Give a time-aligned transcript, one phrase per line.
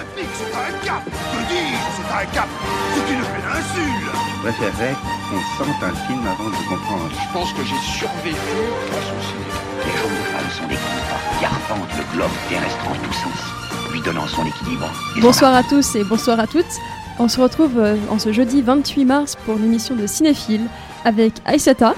[0.00, 2.48] un c'est un cap Je dis, c'est un cap
[2.94, 4.96] C'est une péninsule Je préférerais
[5.28, 7.10] qu'on sente un film avant de comprendre.
[7.12, 8.56] Je pense que j'ai survécu
[8.90, 9.58] grâce au cinéma.
[9.84, 14.00] Les jeunes femmes sont des contrats qui arpentent le globe terrestre en tous sens, lui
[14.00, 14.90] donnant son équilibre.
[15.20, 16.80] Bonsoir à tous et bonsoir à toutes.
[17.18, 20.66] On se retrouve euh, en ce jeudi 28 mars pour l'émission de Cinéphile
[21.04, 21.94] avec Aïsata,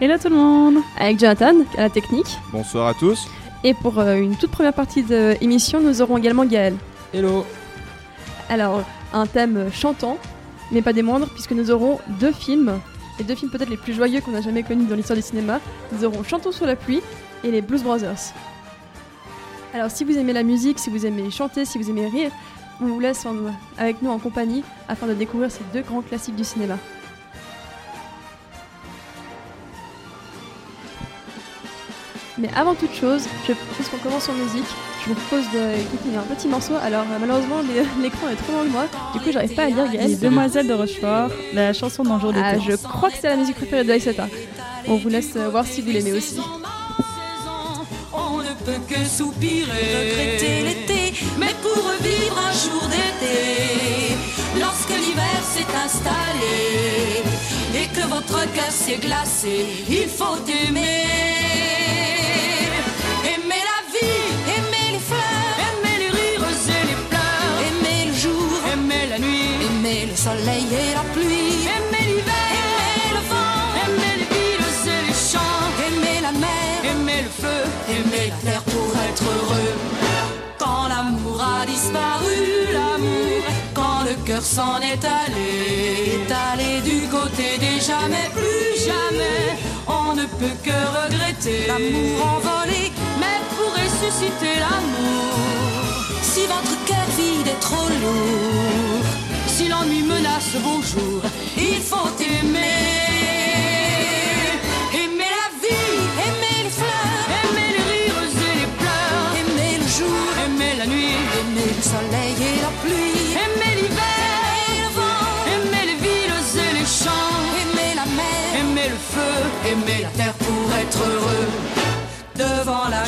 [0.00, 2.38] Hello tout le monde avec Jonathan à la technique.
[2.52, 3.28] Bonsoir à tous.
[3.64, 6.74] Et pour euh, une toute première partie de l'émission, nous aurons également Gaël.
[7.16, 7.46] Hello.
[8.50, 8.84] Alors,
[9.14, 10.18] un thème chantant,
[10.70, 12.78] mais pas des moindres, puisque nous aurons deux films,
[13.18, 15.58] les deux films peut-être les plus joyeux qu'on a jamais connus dans l'histoire du cinéma.
[15.92, 17.00] Nous aurons Chantons sous la pluie
[17.42, 18.34] et les Blues Brothers.
[19.72, 22.30] Alors, si vous aimez la musique, si vous aimez chanter, si vous aimez rire,
[22.82, 23.26] on vous laisse
[23.78, 26.76] avec nous en compagnie afin de découvrir ces deux grands classiques du cinéma.
[32.36, 34.68] Mais avant toute chose, je propose qu'on commence en musique.
[35.08, 36.72] Je vous propose d'écouter un petit morceau.
[36.82, 39.66] Alors euh, malheureusement l'é- l'écran est trop loin de moi, du coup j'arrive pas à
[39.66, 40.08] lire Gaël.
[40.10, 42.44] Les Demoiselles de Rochefort, la chanson d'un jour d'été.
[42.44, 44.26] Ah, je crois que c'est la musique préférée de Aïsata.
[44.88, 46.40] On vous laisse euh, voir si vous l'aimez aussi.
[48.12, 54.16] On ne peut que soupirer, regretter l'été, mais pour vivre un jour d'été,
[54.60, 57.22] lorsque l'hiver s'est installé
[57.74, 60.24] et que votre cœur s'est glacé, il faut.
[60.68, 61.04] Aimer
[84.44, 89.56] s'en est allé, est allé du côté des jamais, plus jamais,
[89.86, 91.66] on ne peut que regretter.
[91.68, 99.06] L'amour envolé, mais pour ressusciter l'amour, si votre cœur vide est trop lourd,
[99.46, 101.22] si l'ennui menace vos jours,
[101.56, 103.05] il faut aimer.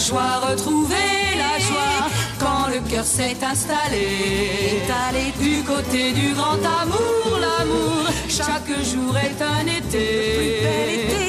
[0.09, 2.09] Joie, retrouver la joie
[2.39, 4.83] quand le cœur s'est installé.
[5.09, 8.07] Allé du côté du grand amour, l'amour.
[8.29, 11.28] Chaque jour est un été.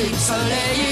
[0.00, 0.89] Chanter le soleil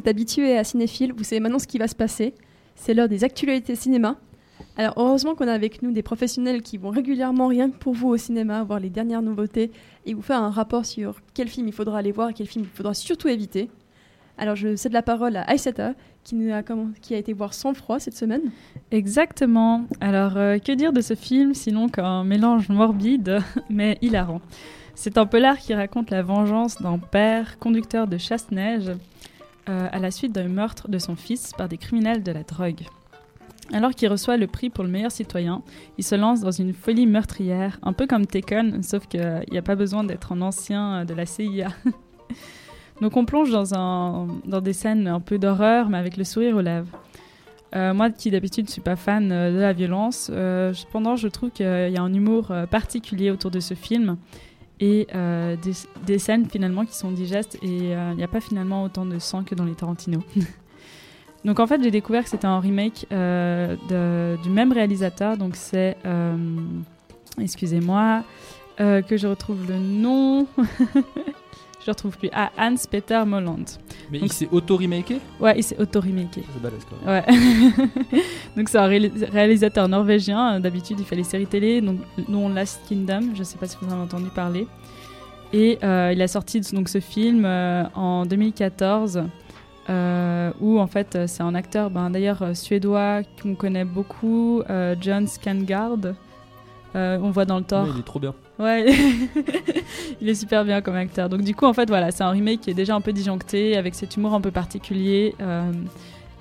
[0.00, 2.34] êtes habitué à Cinéphile, vous savez maintenant ce qui va se passer.
[2.74, 4.16] C'est l'heure des actualités cinéma.
[4.76, 8.08] Alors heureusement qu'on a avec nous des professionnels qui vont régulièrement, rien que pour vous
[8.08, 9.70] au cinéma, voir les dernières nouveautés
[10.06, 12.64] et vous faire un rapport sur quel film il faudra aller voir et quel film
[12.64, 13.68] il faudra surtout éviter.
[14.38, 15.92] Alors je cède la parole à Aïsata
[16.24, 16.62] qui, nous a,
[17.02, 18.50] qui a été voir Sans froid cette semaine.
[18.90, 19.84] Exactement.
[20.00, 24.40] Alors, euh, que dire de ce film sinon qu'un mélange morbide mais hilarant
[24.94, 28.92] C'est un polar qui raconte la vengeance d'un père conducteur de chasse-neige
[29.70, 32.82] euh, à la suite d'un meurtre de son fils par des criminels de la drogue.
[33.72, 35.62] Alors qu'il reçoit le prix pour le meilleur citoyen,
[35.96, 39.62] il se lance dans une folie meurtrière, un peu comme Taken, sauf qu'il n'y a
[39.62, 41.68] pas besoin d'être un ancien euh, de la CIA.
[43.00, 44.26] Donc on plonge dans,
[44.60, 46.98] des scènes un peu d'horreur, mais avec le sourire aux lèvres.
[47.76, 51.28] Euh, moi, qui d'habitude ne suis pas fan euh, de la violence, euh, cependant, je
[51.28, 54.16] trouve qu'il y a un humour euh, particulier autour de ce film
[54.80, 55.56] et euh,
[56.06, 59.18] des, scènes finalement qui sont digestes et euh, il n'y a pas finalement autant de
[59.18, 60.20] sang que dans les Tarantino.
[61.44, 63.76] donc en fait, j'ai découvert que c'était un remake euh,
[64.42, 66.36] du même réalisateur, donc c'est, euh,
[67.38, 68.24] excusez-moi,
[68.80, 70.46] euh, que je retrouve le nom.
[71.84, 72.28] je retrouve plus.
[72.32, 73.64] Ah, Hans-Peter Molland.
[74.10, 75.18] Mais Donc- il s'est auto-remaké?
[75.40, 76.42] Ouais, il s'est auto-remaké.
[76.52, 77.24] C'est balèze quand même.
[77.26, 78.20] Ouais.
[78.56, 80.60] donc c'est un ré- réalisateur norvégien.
[80.60, 83.30] D'habitude, il fait les séries télé, donc, dont Last Kingdom.
[83.34, 84.66] Je sais pas si vous en avez entendu parler.
[85.52, 89.22] Et euh, il a sorti donc ce film euh, en 2014.
[89.88, 94.62] euh, où en fait c'est un acteur ben, d'ailleurs suédois qu'on connaît beaucoup,
[95.00, 95.96] John Skangard.
[96.96, 97.84] Euh, on voit dans le Thor.
[97.84, 98.34] Ouais, il est trop bien.
[98.58, 98.86] Ouais,
[100.20, 101.28] il est super bien comme acteur.
[101.28, 103.76] Donc du coup, en fait, voilà, c'est un remake qui est déjà un peu disjoncté,
[103.76, 105.70] avec cet humour un peu particulier, euh,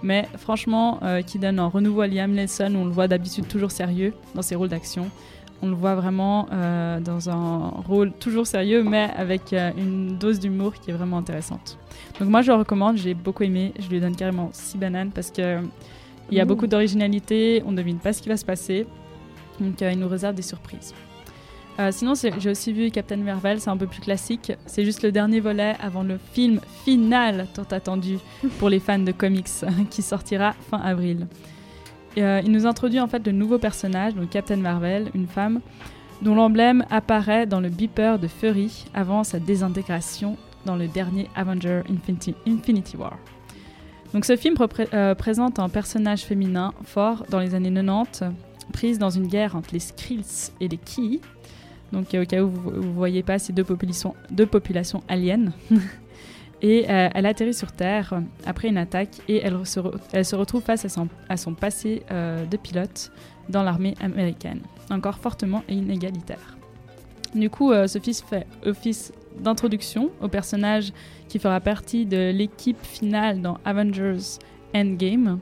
[0.02, 3.48] mais franchement, euh, qui donne un renouveau à Liam Neeson, où on le voit d'habitude
[3.48, 5.10] toujours sérieux dans ses rôles d'action.
[5.62, 10.40] On le voit vraiment euh, dans un rôle toujours sérieux, mais avec euh, une dose
[10.40, 11.78] d'humour qui est vraiment intéressante.
[12.20, 13.74] Donc moi, je le recommande, j'ai beaucoup aimé.
[13.78, 15.60] Je lui donne carrément 6 bananes parce que
[16.32, 16.48] il y a Ouh.
[16.48, 18.88] beaucoup d'originalité, on ne devine pas ce qui va se passer.
[19.60, 20.94] Donc euh, il nous réserve des surprises.
[21.80, 24.52] Euh, sinon, j'ai aussi vu Captain Marvel, c'est un peu plus classique.
[24.66, 28.18] C'est juste le dernier volet avant le film final tant attendu
[28.58, 29.48] pour les fans de comics
[29.90, 31.28] qui sortira fin avril.
[32.18, 35.62] Euh, il nous introduit en fait de nouveaux personnages, donc Captain Marvel, une femme
[36.22, 40.36] dont l'emblème apparaît dans le beeper de Fury avant sa désintégration
[40.66, 43.18] dans le dernier Avenger Infinity, War.
[44.14, 44.56] Donc ce film
[45.18, 48.24] présente un personnage féminin fort dans les années 90,
[48.72, 51.22] prise dans une guerre entre les Skrills et les Ki.
[51.92, 54.48] Donc euh, au cas où vous ne voyez pas ces deux populations, deux
[55.08, 55.52] aliens.
[56.62, 60.90] et euh, elle atterrit sur Terre après une attaque et elle se, retrouve face à
[60.90, 63.12] son, à son passé euh, de pilote
[63.48, 66.58] dans l'armée américaine, encore fortement inégalitaire.
[67.34, 70.92] Du coup, euh, ce fils fait office d'introduction au personnage
[71.28, 74.40] qui fera partie de l'équipe finale dans Avengers
[74.76, 75.40] Endgame,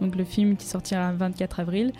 [0.00, 1.92] donc le film qui sortira le 24 avril.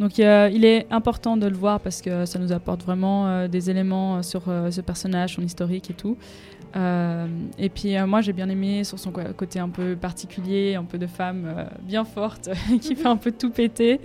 [0.00, 3.48] Donc euh, il est important de le voir parce que ça nous apporte vraiment euh,
[3.48, 6.16] des éléments euh, sur euh, ce personnage, son historique et tout.
[6.76, 10.82] Euh, et puis euh, moi j'ai bien aimé sur son côté un peu particulier, un
[10.84, 12.50] peu de femme euh, bien forte
[12.80, 14.00] qui fait un peu tout péter.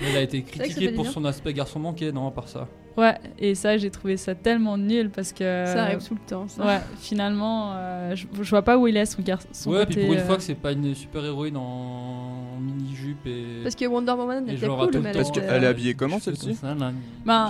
[0.00, 1.12] Il a été vrai que ça critiqué fait pour bien.
[1.12, 2.68] son aspect garçon manqué, non, à part ça?
[2.96, 5.64] Ouais, et ça j'ai trouvé ça tellement nul parce que...
[5.66, 6.48] Ça arrive tout le temps.
[6.48, 6.64] Ça.
[6.66, 9.94] Ouais, finalement, euh, je, je vois pas où il est son, gar- son ouais, côté...
[9.94, 13.62] puis pour une euh, fois que c'est pas une super héroïne en mini-jupe et.
[13.62, 15.62] Parce que Wonder Woman et était genre à cool, mais le elle Parce était- qu'elle
[15.62, 16.68] est euh, habillée comment, celle-ci J'ai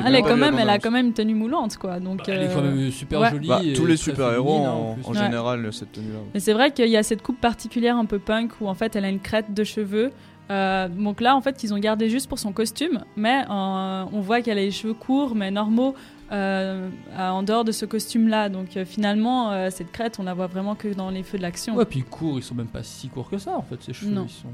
[0.07, 1.99] elle, est quand même, elle a quand même une tenue moulante, quoi.
[2.01, 3.31] Donc, Elle est quand euh, même super ouais.
[3.31, 3.49] jolie.
[3.49, 5.05] Bah, tous les super-héros en, plus.
[5.07, 5.19] en Ouais.
[5.19, 6.19] général, cette tenue-là.
[6.35, 8.95] Mais c'est vrai qu'il y a cette coupe particulière un peu punk où en fait
[8.95, 10.11] elle a une crête de cheveux.
[10.51, 14.21] Euh, donc là en fait qu'ils ont gardé juste pour son costume, mais euh, on
[14.21, 15.95] voit qu'elle a les cheveux courts mais normaux
[16.33, 18.49] euh, en dehors de ce costume-là.
[18.49, 21.77] Donc finalement cette crête on la voit vraiment que dans les feux de l'action.
[21.77, 23.81] Ouais, puis courts, ils sont même pas si courts que ça en fait.
[23.83, 24.27] Ses cheveux, Non.
[24.27, 24.49] ils sont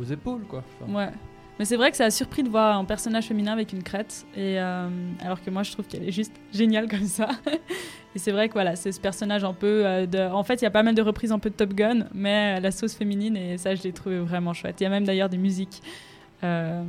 [0.00, 0.62] aux épaules quoi.
[0.80, 1.10] Enfin, Ouais.
[1.58, 4.26] Mais c'est vrai que ça a surpris de voir un personnage féminin avec une crête,
[4.36, 4.88] et euh,
[5.20, 7.28] alors que moi je trouve qu'elle est juste géniale comme ça.
[8.14, 10.30] et c'est vrai que voilà, c'est ce personnage un peu euh.
[10.32, 12.54] En fait, il y a pas mal de reprises un peu de Top Gun, mais
[12.56, 14.80] à la sauce féminine, et ça je l'ai trouvé vraiment chouette.
[14.80, 15.80] Il y a même d'ailleurs des musiques
[16.44, 16.82] euh,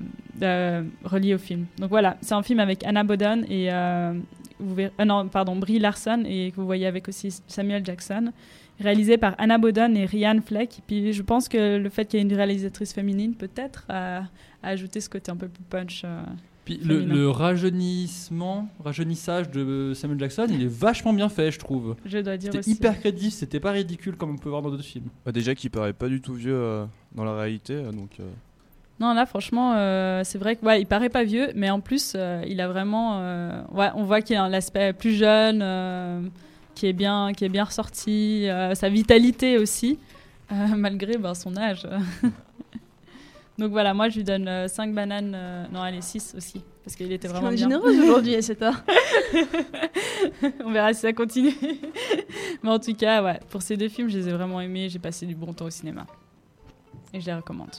[1.03, 1.65] reliées au film.
[1.77, 3.71] Donc voilà, c'est un film avec Anna Bodden et.
[3.71, 4.13] euh,
[4.59, 8.31] vous verrez- euh, non, pardon, Brie Larson, et que vous voyez avec aussi Samuel Jackson
[8.79, 10.79] réalisé par Anna Bodden et Ryan Fleck.
[10.87, 14.17] Puis je pense que le fait qu'il y ait une réalisatrice féminine, peut-être, a,
[14.63, 16.01] a ajouté ce côté un peu plus punch.
[16.05, 16.21] euh.
[16.65, 21.95] Puis le, rajeunissement, rajeunissage de Samuel Jackson, il est vachement bien fait, je trouve.
[22.05, 22.71] Je dois dire C'était aussi.
[22.71, 25.05] hyper créditif, c'était pas ridicule comme on peut voir dans d'autres films.
[25.25, 28.23] Bah, déjà qu'il paraît pas du tout vieux euh, dans la réalité, euh, donc euh,
[28.99, 32.13] Non, là, franchement, euh, c'est vrai que ouais, il paraît pas vieux, mais en plus,
[32.15, 33.19] euh, il a vraiment.
[33.21, 36.19] euh, ouais, on voit qu'il a l'aspect plus jeune, euh,
[36.77, 39.97] qui est bien, qui est bien ressorti, euh, sa vitalité aussi,
[40.51, 41.87] euh, malgré ben, son âge.
[43.57, 47.11] Donc voilà, moi je lui donne 5 bananes, euh, non allez 6 aussi, parce qu'il
[47.11, 47.67] était Parce vraiment bien.
[47.67, 48.73] généreuse aujourd'hui, Esseta.
[50.63, 51.55] On verra si ça continue.
[52.61, 54.87] Mais en tout cas, ouais, pour ces deux films, je les ai vraiment aimés.
[54.89, 56.05] J'ai passé du bon temps au cinéma.
[57.11, 57.71] Et je les recommande.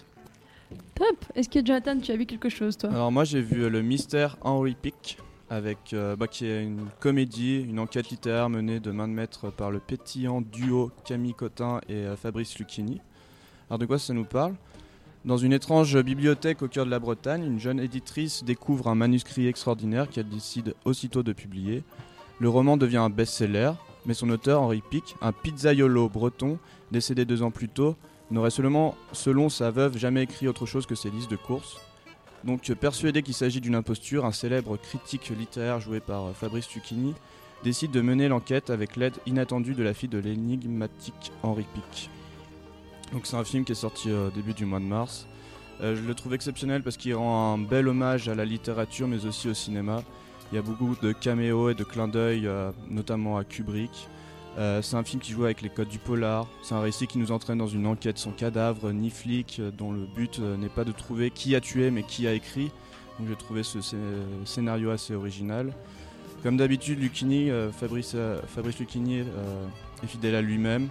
[0.96, 1.24] Top.
[1.36, 2.90] Est-ce que Jonathan, tu as vu quelque chose, toi?
[2.90, 5.18] Alors moi j'ai vu euh, le mystère Henry Pick
[5.50, 9.50] avec euh, bah, qui est une comédie, une enquête littéraire menée de main de maître
[9.50, 13.00] par le pétillant duo Camille Cotin et euh, Fabrice Lucchini.
[13.68, 14.54] Alors de quoi ça nous parle?
[15.24, 19.46] Dans une étrange bibliothèque au cœur de la Bretagne, une jeune éditrice découvre un manuscrit
[19.46, 21.82] extraordinaire qu'elle décide aussitôt de publier.
[22.38, 23.72] Le roman devient un best-seller,
[24.06, 26.58] mais son auteur Henri Pic, un pizzaiolo breton
[26.92, 27.96] décédé deux ans plus tôt,
[28.30, 31.78] n'aurait seulement, selon sa veuve, jamais écrit autre chose que ses listes de courses.
[32.44, 36.72] Donc euh, persuadé qu'il s'agit d'une imposture, un célèbre critique littéraire joué par euh, Fabrice
[36.74, 37.14] Lucchini
[37.64, 42.10] décide de mener l'enquête avec l'aide inattendue de la fille de l'énigmatique Henri Pic.
[43.12, 45.26] Donc c'est un film qui est sorti au début du mois de mars.
[45.80, 49.24] Euh, je le trouve exceptionnel parce qu'il rend un bel hommage à la littérature mais
[49.26, 50.02] aussi au cinéma.
[50.50, 54.08] Il y a beaucoup de caméos et de clins d'œil, euh, notamment à Kubrick.
[54.58, 56.48] Euh, c'est un film qui joue avec les codes du polar.
[56.62, 59.92] C'est un récit qui nous entraîne dans une enquête sans cadavre ni flic, euh, dont
[59.92, 62.72] le but euh, n'est pas de trouver qui a tué mais qui a écrit.
[63.18, 63.96] Donc j'ai trouvé ce scé-
[64.44, 65.72] scénario assez original.
[66.42, 70.88] Comme d'habitude, Lucchini, Fabrice, euh, Fabrice Lucchini est fidèle à lui-même,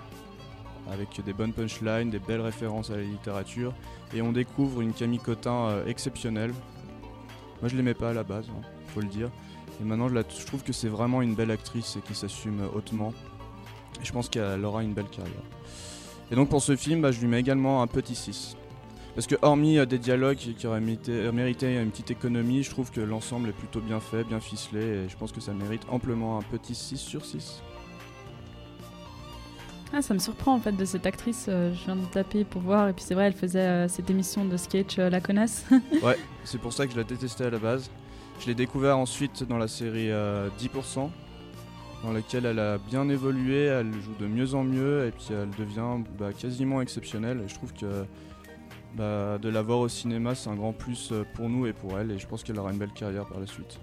[0.91, 3.73] avec des bonnes punchlines, des belles références à la littérature,
[4.13, 6.53] et on découvre une Camille Cotin exceptionnelle.
[7.61, 8.61] Moi, je l'aimais pas à la base, hein,
[8.93, 9.29] faut le dire.
[9.79, 13.13] Et maintenant, je, je trouve que c'est vraiment une belle actrice et qui s'assume hautement.
[14.01, 15.33] Et je pense qu'elle aura une belle carrière.
[16.31, 18.57] Et donc pour ce film, bah, je lui mets également un petit 6.
[19.15, 22.69] Parce que hormis euh, des dialogues qui auraient mérité, euh, mérité une petite économie, je
[22.69, 25.81] trouve que l'ensemble est plutôt bien fait, bien ficelé, et je pense que ça mérite
[25.89, 27.63] amplement un petit 6 sur 6.
[29.93, 31.45] Ah, ça me surprend en fait de cette actrice.
[31.47, 34.09] euh, je viens de taper pour voir et puis c'est vrai, elle faisait euh, cette
[34.09, 35.65] émission de sketch euh, La Connasse.
[36.03, 37.89] Ouais, c'est pour ça que je la détestais à la base.
[38.41, 41.09] Je l'ai découvert ensuite dans la série euh, 10%,
[42.03, 45.49] dans laquelle elle a bien évolué, elle joue de mieux en mieux, et puis elle
[45.57, 47.41] devient bah, quasiment exceptionnelle.
[47.43, 48.05] Et je trouve que
[48.95, 51.97] bah, de la voir au cinéma, c'est un grand plus euh, pour nous et pour
[51.99, 53.79] elle, et je pense qu'elle aura une belle carrière par la suite.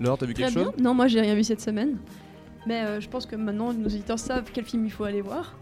[0.00, 0.64] Laure, t'as vu Très quelque bien.
[0.64, 0.74] chose?
[0.80, 1.98] Non, moi j'ai rien vu cette semaine.
[2.66, 5.56] Mais euh, je pense que maintenant nos auditeurs savent quel film il faut aller voir,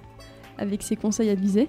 [0.59, 1.69] avec ses conseils avisés.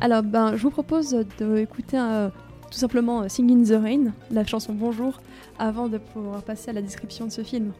[0.00, 2.28] Alors, ben, je vous propose d'écouter euh,
[2.74, 5.20] tout simplement euh, Sing in the Rain, la chanson Bonjour,
[5.60, 7.72] avant de pouvoir passer à la description de ce film.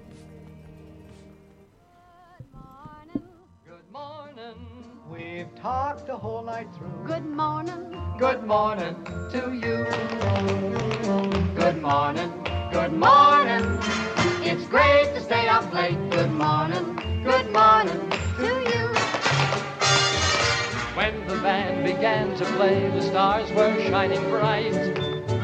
[3.66, 4.54] Good morning.
[5.10, 7.08] We've talked the whole night through.
[7.08, 7.74] Good morning.
[8.18, 8.94] Good morning
[9.32, 9.84] to you.
[11.56, 12.30] Good morning.
[12.70, 13.64] Good morning.
[14.44, 15.98] It's great to stay up late.
[16.10, 17.00] Good morning.
[17.24, 18.93] Good morning to you.
[20.94, 24.72] When the band began to play, the stars were shining bright.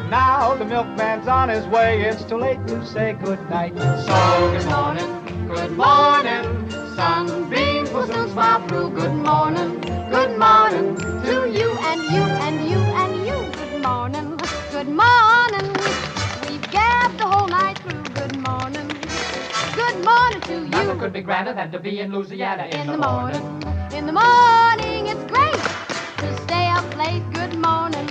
[0.09, 2.03] Now the milkman's on his way.
[2.03, 3.77] It's too late to say good night.
[3.77, 5.49] So good morning.
[5.49, 6.71] Good morning.
[6.95, 8.91] Sunbeams will soon smile through.
[8.91, 9.81] Good morning.
[10.09, 13.39] Good morning to you and you and you and you.
[13.59, 14.37] Good morning.
[14.71, 15.67] Good morning.
[16.47, 18.05] We've gabbed the whole night through.
[18.15, 18.89] Good morning.
[19.75, 20.69] Good morning to you.
[20.69, 21.01] Nothing you.
[21.01, 23.80] could be grander than to be in Louisiana in, In the morning.
[23.93, 25.53] In the morning, it's great
[26.19, 27.25] to stay up late.
[27.35, 28.07] Good morning.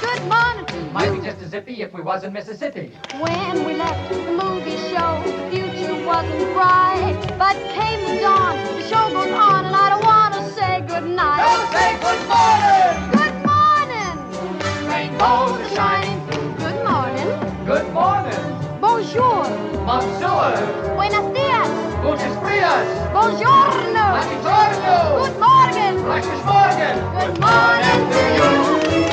[0.00, 2.90] Good morning to Might be just as zippy if we was in Mississippi.
[3.20, 7.14] When we left the movie show, the future wasn't bright.
[7.38, 11.44] But came the dawn, the show goes on, and I don't want to say goodnight.
[11.44, 12.96] Don't say good morning.
[13.20, 14.88] Good morning.
[14.88, 16.54] Rainbows are shining through.
[16.56, 17.66] Good morning.
[17.66, 18.80] Good morning.
[18.80, 19.75] Bonjour.
[19.86, 20.96] Monsieur.
[20.96, 21.68] Buenos dias.
[22.02, 22.86] Gutes Frias.
[23.12, 24.04] Buongiorno.
[24.10, 24.96] Buongiorno.
[25.22, 25.94] Good morning.
[26.02, 26.96] Gutes Morgen.
[27.14, 29.05] Good morning to you.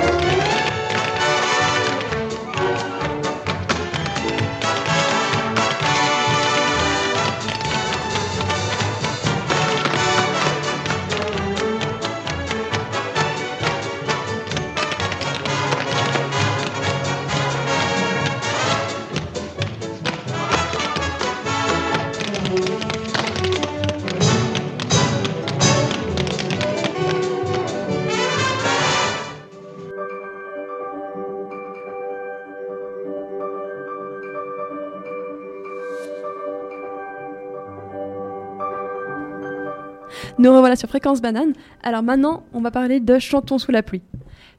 [40.43, 41.53] Nous revoilà sur Fréquence Banane.
[41.83, 44.01] Alors maintenant, on va parler de Chantons sous la pluie.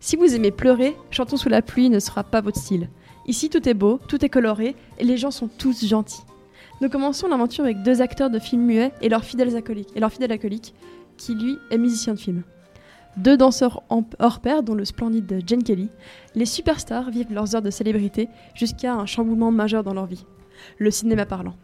[0.01, 2.89] Si vous aimez pleurer, Chantons sous la pluie ne sera pas votre style.
[3.27, 6.23] Ici, tout est beau, tout est coloré, et les gens sont tous gentils.
[6.81, 10.11] Nous commençons l'aventure avec deux acteurs de films muets et leurs fidèles acolytes, et leur
[10.11, 10.73] fidèle acolyte,
[11.19, 12.45] qui lui est musicien de film.
[13.19, 13.83] Deux danseurs
[14.21, 15.91] hors pair, dont le splendide Jane Kelly,
[16.35, 20.25] les superstars vivent leurs heures de célébrité jusqu'à un chamboulement majeur dans leur vie.
[20.79, 21.57] Le cinéma parlant.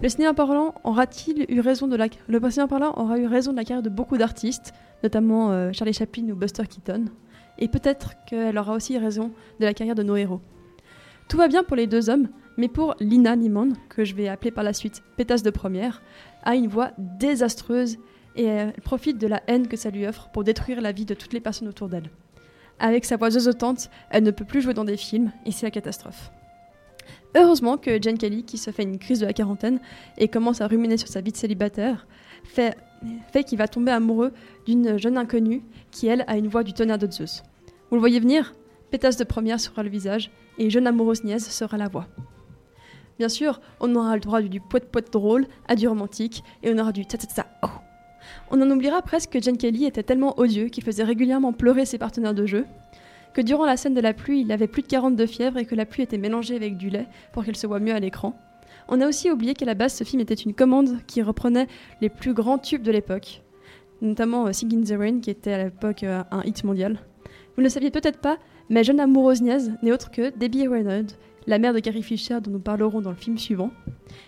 [0.00, 3.56] Le cinéma parlant aura-t-il eu raison de la le cinéma parlant aura eu raison de
[3.56, 4.72] la carrière de beaucoup d'artistes,
[5.02, 7.04] notamment euh, Charlie Chaplin ou Buster Keaton,
[7.58, 10.40] et peut-être qu'elle aura aussi raison de la carrière de nos héros.
[11.28, 14.50] Tout va bien pour les deux hommes, mais pour Lina Nimon, que je vais appeler
[14.50, 16.02] par la suite pétasse de première,
[16.42, 17.98] a une voix désastreuse
[18.34, 21.14] et elle profite de la haine que ça lui offre pour détruire la vie de
[21.14, 22.10] toutes les personnes autour d'elle.
[22.78, 25.70] Avec sa voix zozotante, elle ne peut plus jouer dans des films et c'est la
[25.70, 26.32] catastrophe.
[27.34, 29.80] Heureusement que Jane Kelly, qui se fait une crise de la quarantaine
[30.18, 32.06] et commence à ruminer sur sa vie de célibataire,
[32.44, 32.76] fait
[33.32, 34.32] fait qu'il va tomber amoureux
[34.66, 37.42] d'une jeune inconnue qui, elle, a une voix du tonnerre de Zeus.
[37.90, 38.54] Vous le voyez venir
[38.90, 42.06] Pétasse de première sera le visage et jeune amoureuse niaise sera la voix.
[43.18, 46.78] Bien sûr, on aura le droit du poète poète drôle à du romantique et on
[46.78, 47.68] aura du ta ta ta oh.
[48.50, 51.98] On en oubliera presque que Jen Kelly était tellement odieux qu'il faisait régulièrement pleurer ses
[51.98, 52.66] partenaires de jeu,
[53.34, 55.64] que durant la scène de la pluie, il avait plus de 40 de fièvre et
[55.64, 58.38] que la pluie était mélangée avec du lait pour qu'elle se voit mieux à l'écran.
[58.88, 61.68] On a aussi oublié qu'à la base, ce film était une commande qui reprenait
[62.00, 63.42] les plus grands tubes de l'époque,
[64.00, 66.98] notamment euh, in the Rain, qui était à l'époque euh, un hit mondial.
[67.54, 68.38] Vous ne le saviez peut-être pas,
[68.70, 71.12] mais Jeune amoureuse niaise n'est autre que Debbie Reynolds,
[71.46, 73.70] la mère de Carrie Fisher dont nous parlerons dans le film suivant.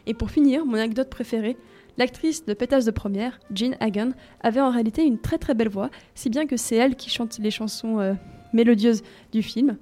[0.06, 1.56] Et pour finir, mon anecdote préférée,
[1.96, 5.90] l'actrice de Pétasse de première, Jean Hagen, avait en réalité une très très belle voix,
[6.14, 8.14] si bien que c'est elle qui chante les chansons euh,
[8.54, 9.76] mélodieuses du film,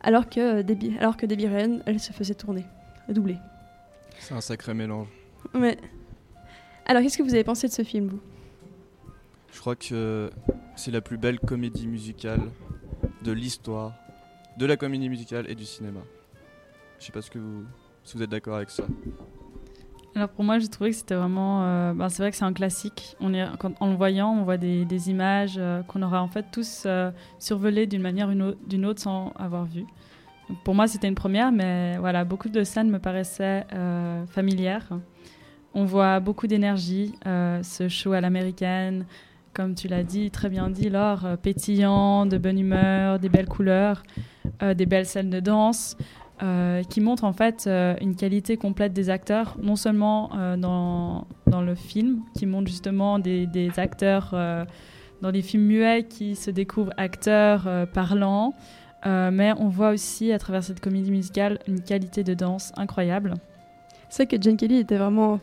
[0.00, 2.64] alors que, Debbie, alors que Debbie Reynolds, elle se faisait tourner,
[3.08, 3.36] doubler.
[4.18, 5.08] C'est un sacré mélange.
[5.54, 5.76] Ouais.
[6.86, 8.20] Alors, qu'est-ce que vous avez pensé de ce film, vous?
[9.52, 10.30] Je crois que
[10.76, 12.40] c'est la plus belle comédie musicale
[13.22, 13.94] de l'histoire,
[14.56, 16.00] de la comédie musicale et du cinéma.
[16.98, 17.64] Je sais pas ce que vous,
[18.02, 18.84] si vous êtes d'accord avec ça.
[20.14, 21.62] Alors pour moi, j'ai trouvé que c'était vraiment.
[21.64, 23.16] euh, ben, c'est vrai que c'est un classique.
[23.20, 23.44] On est,
[23.80, 27.86] en le voyant, on voit des, images euh, qu'on aura en fait tous euh, survolées
[27.86, 29.84] d'une manière ou d'une autre sans avoir vu.
[30.64, 33.64] Pour moi, c'était une première, mais voilà, beaucoup de scènes me paraissaient
[34.28, 34.86] familières.
[35.72, 39.06] On voit beaucoup d'énergie, ce show à l'américaine,
[39.54, 44.02] comme tu l'as dit, très bien dit, Laure, pétillant, de bonne humeur, des belles couleurs,
[44.60, 45.96] des belles scènes de danse
[46.42, 51.28] euh, qui montre en fait euh, une qualité complète des acteurs, non seulement euh, dans,
[51.46, 54.34] dans le film, qui montre justement des, des acteurs
[55.20, 58.54] dans les films muets qui se découvrent acteurs parlants,
[59.04, 63.34] mais on voit aussi à travers cette comédie musicale une qualité de danse incroyable.
[64.08, 65.38] C'est que Jen Kelly était vraiment.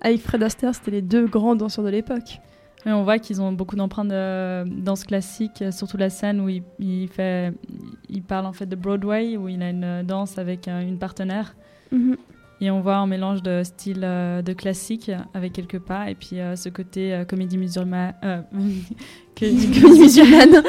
[0.00, 2.38] Avec Fred Astaire, c'était les deux grands danseurs de l'époque.
[2.88, 6.48] Et on voit qu'ils ont beaucoup d'empreintes de danse classique, euh, surtout la scène où
[6.48, 7.52] il, il fait,
[8.08, 11.54] il parle en fait de Broadway, où il a une danse avec euh, une partenaire.
[11.92, 12.16] Mhm.
[12.62, 16.40] Et on voit un mélange de style euh, de classique avec quelques pas, et puis
[16.40, 18.14] euh, ce côté euh, comédie musulmane.
[18.24, 18.40] euh,
[19.36, 20.62] que- Comédie musulmane.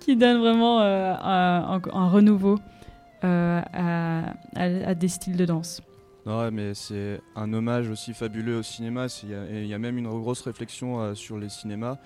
[0.00, 2.58] qui donne vraiment euh, un, un- un renouveau
[3.24, 4.20] euh, à,
[4.54, 5.82] à- à des styles de danse.
[6.26, 9.06] Non, mais c'est un hommage aussi fabuleux au cinéma.
[9.22, 11.98] Il y, a- même une grosse réflexion euh, sur les cinémas.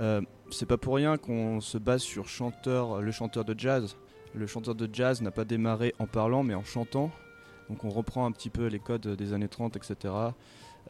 [0.00, 3.96] Euh, c'est pas pour rien qu'on se base sur le chanteur de jazz.
[4.34, 7.10] Le chanteur de jazz n'a pas démarré en parlant, mais en chantant.
[7.70, 10.12] Donc on reprend un petit peu les codes des années 30, etc.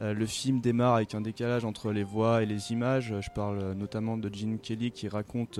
[0.01, 3.13] Euh, le film démarre avec un décalage entre les voix et les images.
[3.21, 5.59] Je parle notamment de Gene Kelly qui raconte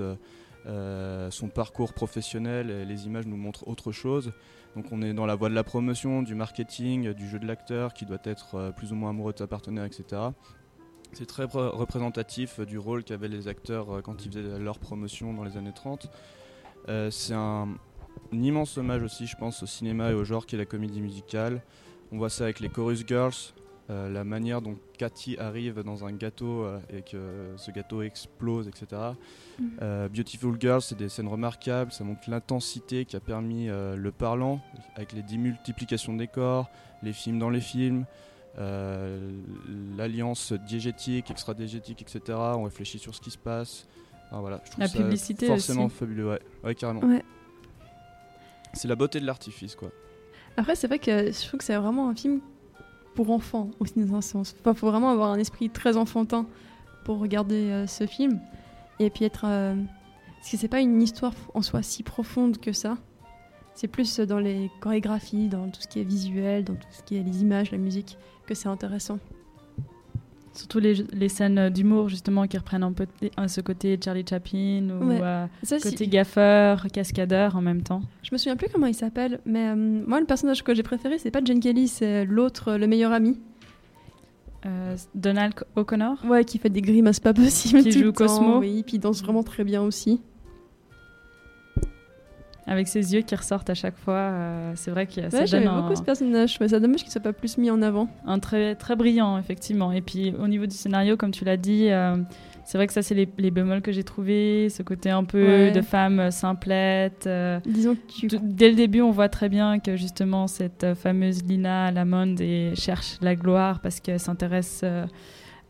[1.30, 4.32] son parcours professionnel et les images nous montrent autre chose.
[4.76, 7.94] Donc on est dans la voie de la promotion, du marketing, du jeu de l'acteur
[7.94, 10.22] qui doit être euh, plus ou moins amoureux de sa partenaire, etc.
[11.12, 14.78] C'est très re- représentatif euh, du rôle qu'avaient les acteurs euh, quand ils faisaient leur
[14.78, 16.10] promotion dans les années 30.
[16.88, 17.68] Euh, c'est un,
[18.32, 21.00] un immense hommage aussi, je pense, au cinéma et au genre qui est la comédie
[21.00, 21.62] musicale.
[22.12, 23.32] On voit ça avec les Chorus Girls,
[23.88, 28.66] euh, la manière dont Cathy arrive dans un gâteau euh, et que ce gâteau explose,
[28.66, 29.00] etc.
[29.80, 34.60] Euh, Beautiful Girls, c'est des scènes remarquables, ça montre l'intensité qui a permis le parlant,
[34.96, 36.68] avec les démultiplications des corps,
[37.02, 38.06] les films dans les films,
[39.96, 42.20] l'alliance diégétique, extra-diégétique, etc.
[42.36, 43.86] On réfléchit sur ce qui se passe.
[44.26, 45.94] Enfin, voilà, je trouve La ça publicité forcément aussi.
[45.94, 47.04] fabuleux, ouais, ouais carrément.
[47.04, 47.24] Ouais.
[48.72, 49.92] C'est la beauté de l'artifice, quoi.
[50.56, 52.40] Après, c'est vrai que je trouve que c'est vraiment un film
[53.16, 54.54] pour enfants, aussi dans un sens.
[54.64, 56.46] Il faut vraiment avoir un esprit très enfantin
[57.04, 58.40] pour regarder euh, ce film.
[59.00, 59.44] Et puis être.
[59.46, 59.74] euh,
[60.36, 62.98] Parce que c'est pas une histoire en soi si profonde que ça.
[63.74, 67.16] C'est plus dans les chorégraphies, dans tout ce qui est visuel, dans tout ce qui
[67.16, 69.18] est les images, la musique, que c'est intéressant.
[70.56, 73.06] Surtout les, les scènes d'humour, justement, qui reprennent un peu
[73.38, 75.20] euh, ce côté Charlie Chaplin ou Ouais.
[75.22, 78.00] euh, Ça, si- côté gaffeur, cascadeur en même temps.
[78.22, 81.18] Je me souviens plus comment il s'appelle, mais euh, moi, le personnage que j'ai préféré,
[81.18, 83.38] c'est pas Jen Kelly, c'est l'autre, le meilleur ami.
[84.64, 87.82] Euh, Donald O'Connor Ouais, qui fait des grimaces pas possibles.
[87.82, 88.58] Qui tout joue le temps, Cosmo.
[88.58, 90.20] Oui, puis il danse vraiment très bien aussi.
[92.66, 94.14] Avec ses yeux qui ressortent à chaque fois.
[94.14, 96.56] euh, c'est vrai que ça Ouais, j'aimais beaucoup un, ce personnage.
[96.60, 98.08] Ouais, c'est dommage qu'il soit pas plus mis en avant.
[98.26, 99.92] un très, très brillant, effectivement.
[99.92, 102.16] Et puis au niveau du scénario, comme tu l'as dit, euh,
[102.64, 104.68] c'est vrai que ça, c'est les, les bémols que j'ai trouvés.
[104.70, 105.70] Ce côté un peu Ouais.
[105.70, 107.26] de femme simplette.
[107.28, 108.28] euh, Disons que tu.
[108.42, 113.18] dès le début, on voit très bien que justement cette fameuse Lina Lamond et cherche
[113.20, 114.84] la gloire parce qu'elle s'intéresse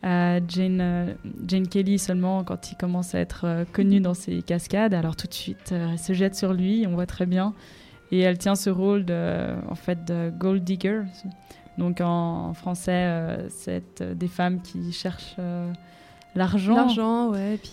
[0.09, 1.15] à Jane, euh,
[1.49, 4.95] Jane Kelly seulement quand il commence à être euh, connu dans ses cascades.
[4.95, 7.55] Alors tout de suite, euh, elle se jette sur lui, on voit très bien.
[8.13, 11.01] Et elle tient ce rôle de, en fait, de gold digger,
[11.77, 15.35] Donc en, en français, c'est des femmes qui cherchent
[16.37, 16.77] l'argent.
[16.77, 17.59] L'argent, ouais.
[17.61, 17.73] Puis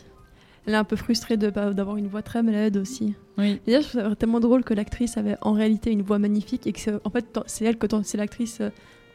[0.66, 3.14] elle est un peu frustrée de pas- d'avoir une voix très malade aussi.
[3.38, 3.60] Oui.
[3.68, 6.80] Je trouve ça tellement drôle que l'actrice avait en réalité une voix magnifique et que
[6.80, 8.60] c'est- en fait c'est elle que c'est l'actrice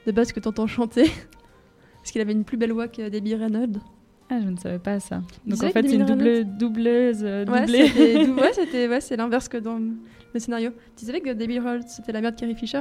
[0.07, 1.11] de base que t'entends chanter.
[2.03, 3.81] Parce qu'elle avait une plus belle voix que Debbie Reynolds.
[4.31, 5.23] Ah, je ne savais pas ça.
[5.47, 7.89] Donc en fait, c'est une double, doubleuse, euh, Ouais, doublée.
[7.89, 10.71] c'était ouais, c'était- ouais, c'est l'inverse que dans le scénario.
[10.97, 12.81] Tu savais que Debbie Reynolds c'était la mère de Carrie Fisher?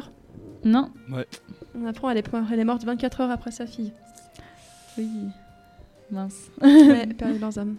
[0.65, 0.91] Non.
[1.75, 3.93] On apprend, elle est, elle est morte 24 heures après sa fille.
[4.97, 5.10] Oui.
[6.12, 6.51] Mince.
[6.62, 7.75] Ouais, perdu leurs âmes.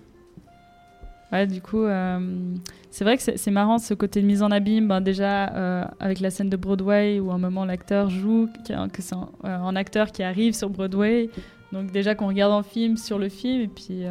[1.33, 2.55] Ouais, du coup, euh,
[2.91, 4.89] c'est vrai que c'est marrant ce côté de mise en abîme.
[4.89, 9.03] Ben, déjà, euh, avec la scène de Broadway où à un moment l'acteur joue, que
[9.03, 11.29] c'est un, euh, un acteur qui arrive sur Broadway.
[11.73, 14.05] Donc, déjà qu'on regarde un film sur le film, et puis.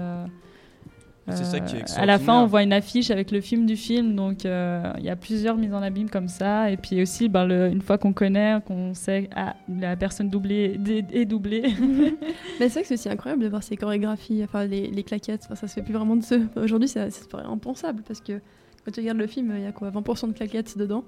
[1.29, 3.65] C'est ça qui est euh, À la fin, on voit une affiche avec le film
[3.65, 6.71] du film, donc euh, il y a plusieurs mises en abîme comme ça.
[6.71, 10.79] Et puis aussi, ben, le- une fois qu'on connaît, qu'on sait ah, la personne doublée
[10.87, 11.63] est- est doublée.
[12.59, 15.41] Mais c'est vrai que c'est aussi incroyable de voir ces chorégraphies, enfin les, les claquettes,
[15.45, 16.35] enfin, ça se fait plus vraiment de ce.
[16.59, 18.39] Aujourd'hui, ça, ça paraît impensable parce que
[18.85, 21.03] quand tu regardes le film, il y a quoi 20% de claquettes dedans.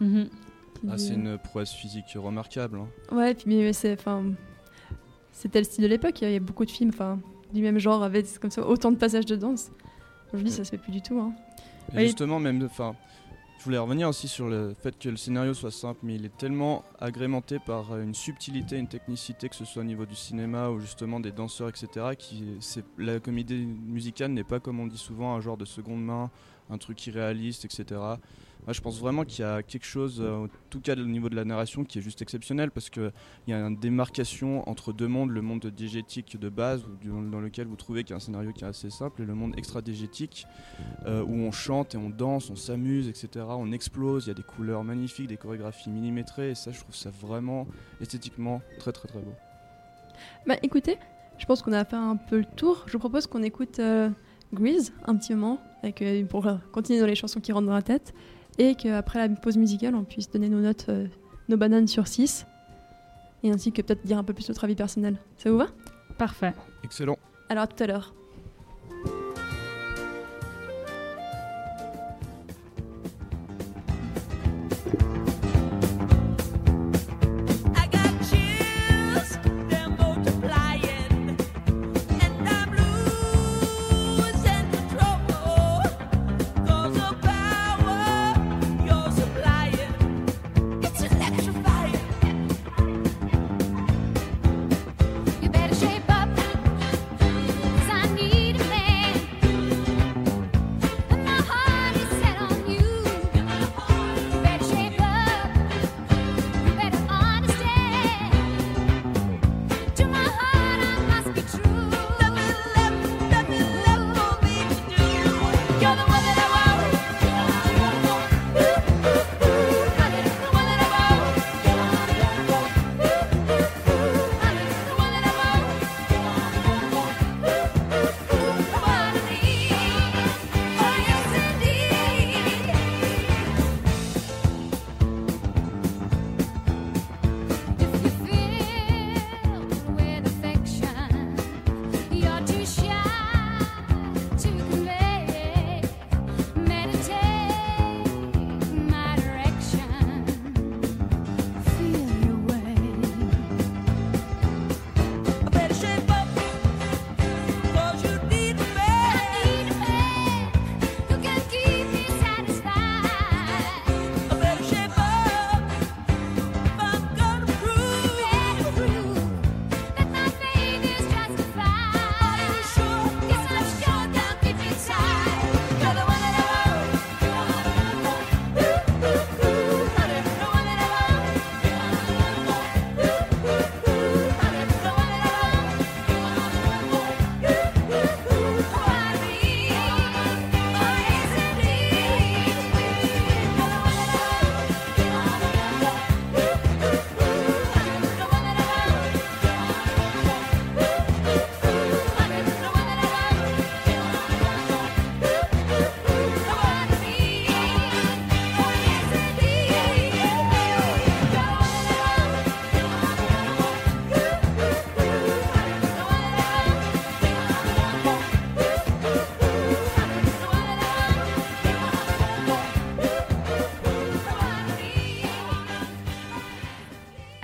[0.00, 0.28] Mhm.
[0.88, 2.78] Ah, c'est une prouesse physique remarquable.
[2.78, 3.14] hein.
[3.16, 4.22] Ouais, puis mais c'est enfin
[5.32, 7.18] c'était le style de l'époque, il y avait beaucoup de films enfin
[7.52, 9.70] du même genre avec comme ça autant de passages de danse.
[10.32, 11.34] Aujourd'hui, ça se fait plus du tout hein.
[11.96, 12.94] Et justement, même, enfin,
[13.58, 16.36] je voulais revenir aussi sur le fait que le scénario soit simple, mais il est
[16.36, 20.70] tellement agrémenté par euh, une subtilité, une technicité, que ce soit au niveau du cinéma
[20.70, 22.06] ou justement des danseurs, etc.
[22.16, 26.02] Qui, c'est, la comédie musicale n'est pas, comme on dit souvent, un genre de seconde
[26.02, 26.30] main,
[26.70, 28.00] un truc irréaliste, etc.
[28.72, 31.36] Je pense vraiment qu'il y a quelque chose, euh, en tout cas au niveau de
[31.36, 33.12] la narration, qui est juste exceptionnel parce qu'il
[33.48, 37.76] y a une démarcation entre deux mondes, le monde diégétique de base, dans lequel vous
[37.76, 40.46] trouvez qu'il y a un scénario qui est assez simple, et le monde extra-diégétique,
[41.06, 43.46] euh, où on chante et on danse, on s'amuse, etc.
[43.48, 46.94] On explose, il y a des couleurs magnifiques, des chorégraphies millimétrées, et ça, je trouve
[46.94, 47.66] ça vraiment
[48.00, 49.34] esthétiquement très très très beau.
[50.46, 50.98] Bah écoutez,
[51.38, 52.84] je pense qu'on a fait un peu le tour.
[52.86, 54.10] Je vous propose qu'on écoute euh,
[54.52, 58.12] Grease un petit moment euh, pour continuer dans les chansons qui rentrent dans la tête
[58.58, 61.06] et qu'après la pause musicale, on puisse donner nos notes, euh,
[61.48, 62.46] nos bananes sur 6
[63.42, 65.16] et ainsi que peut-être dire un peu plus notre avis personnel.
[65.36, 65.68] Ça vous va?
[66.18, 66.52] Parfait.
[66.84, 67.18] Excellent.
[67.48, 68.14] Alors à tout à l'heure.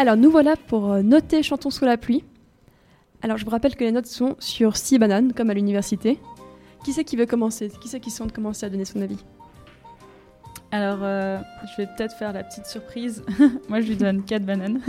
[0.07, 2.23] Alors, nous voilà pour euh, noter Chantons sous la pluie.
[3.23, 6.21] Alors, je vous rappelle que les notes sont sur 6 bananes, comme à l'université.
[6.85, 7.73] Qui c'est qui veut commencer?
[7.81, 9.19] Qui c'est qui sent commencer à donner son avis?
[10.77, 11.39] Alors, euh,
[11.71, 13.23] je vais peut-être faire la petite surprise.
[13.69, 14.81] Moi, je lui donne 4 bananes.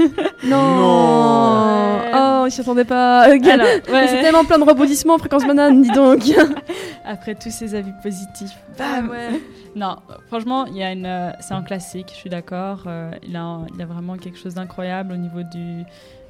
[0.44, 2.12] Non, Ouais.
[2.14, 3.22] Oh, il s'y attendait pas.
[3.22, 3.38] Alors,
[3.92, 4.08] ouais.
[4.08, 6.22] C'est tellement plein de rebondissements en fréquence banane, dis donc.
[7.06, 8.58] Après tous ces avis positifs.
[8.80, 9.10] Ah bam.
[9.10, 9.42] ouais.
[9.76, 9.98] Non,
[10.28, 12.84] franchement, il y a une, euh, c'est un classique, je suis d'accord.
[12.88, 15.84] euh, il, a un- il a vraiment quelque chose d'incroyable au niveau du,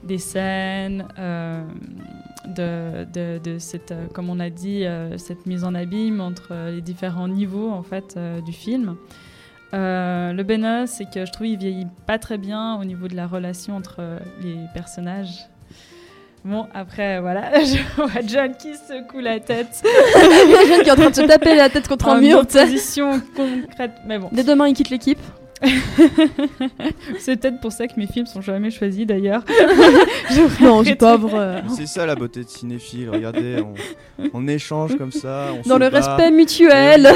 [0.03, 1.61] des scènes, euh,
[2.45, 6.49] de, de, de cette, euh, comme on a dit, euh, cette mise en abîme entre
[6.51, 8.95] euh, les différents niveaux en fait euh, du film.
[9.73, 13.15] Euh, le bénin, c'est que je trouve qu'il vieillit pas très bien au niveau de
[13.15, 15.47] la relation entre euh, les personnages.
[16.45, 19.83] Bon, après, voilà, je vois John qui secoue la tête.
[20.15, 22.39] Il Jeanne qui est en train de se taper la tête contre un mur.
[22.39, 23.91] opposition concrète.
[24.05, 25.19] Mais bon, Dès demain, il quitte l'équipe.
[27.19, 29.43] c'est peut-être pour ça que mes films sont jamais choisis d'ailleurs.
[30.61, 31.61] Non, j'ai pauvre.
[31.69, 33.73] C'est ça la beauté de cinéphile, regardez, on,
[34.33, 35.47] on échange comme ça.
[35.65, 35.97] On Dans le bat.
[35.99, 37.07] respect mutuel.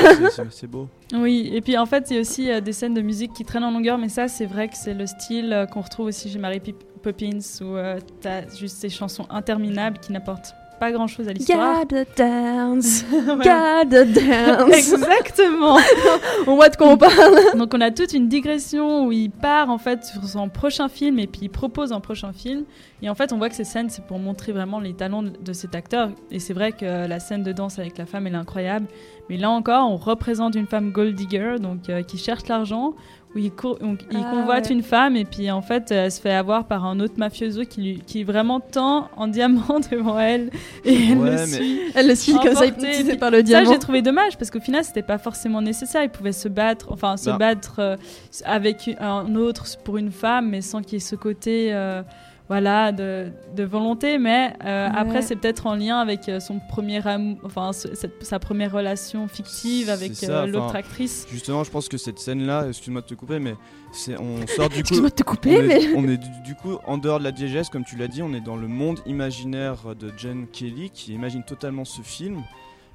[0.52, 0.88] c'est- beau.
[1.14, 3.44] Oui, et puis en fait, il y a aussi euh, des scènes de musique qui
[3.44, 6.30] traînent en longueur, mais ça, c'est vrai que c'est le style euh, qu'on retrouve aussi
[6.32, 11.06] chez Mary Pip- Poppins, où euh, t'as juste ces chansons interminables qui n'apportent pas grand
[11.06, 11.82] chose à l'histoire.
[11.86, 13.06] Gotta dance,
[13.38, 14.74] gotta dance.
[14.74, 15.78] Exactement.
[16.48, 17.36] On voit de quoi on parle.
[17.56, 21.20] Donc on a toute une digression où il part en fait sur son prochain film
[21.20, 22.64] et puis il propose un prochain film.
[23.04, 25.30] Et en fait on voit que ces scènes c'est pour montrer vraiment les talents de-
[25.30, 26.10] de cet acteur.
[26.32, 28.88] Et c'est vrai que la scène de danse avec la femme elle est incroyable.
[29.30, 32.96] Mais là encore on représente une femme gold digger donc euh, qui cherche l'argent.
[33.34, 34.74] Où il, Ah, convoite ouais.
[34.76, 37.82] une femme et puis en fait elle se fait avoir par un autre mafioso qui,
[37.82, 40.50] lui, qui vraiment tend en diamant devant elle
[40.84, 41.80] et elle Ouais, le mais- suit.
[41.96, 43.72] Elle le suit comme ça, hypnotisée par le Ça, diamant.
[43.72, 46.04] j'ai trouvé dommage parce qu'au final, c'était pas forcément nécessaire.
[46.04, 47.38] Il pouvait se battre, enfin, se Bah.
[47.38, 47.96] battre euh,
[48.44, 52.02] avec un autre pour une femme, mais sans qu'il y ait ce côté, euh,
[52.52, 54.18] voilà, de, de volonté.
[54.18, 54.94] Mais euh, Ouais.
[54.98, 58.74] après, c'est peut-être en lien avec euh, son premier amour, enfin, ce- cette- sa première
[58.74, 61.26] relation fictive avec euh, l'autre actrice.
[61.32, 63.56] Justement, je pense que cette scène-là, excuse-moi de te couper, mais
[63.94, 64.80] c'est on sort du coup.
[64.82, 65.94] Excuse-moi de te On couper, est, mais.
[65.96, 68.34] on est du, du coup en dehors de la diégèse, comme tu l'as dit, on
[68.34, 72.42] est dans le monde imaginaire de Jen Kelly qui imagine totalement ce film.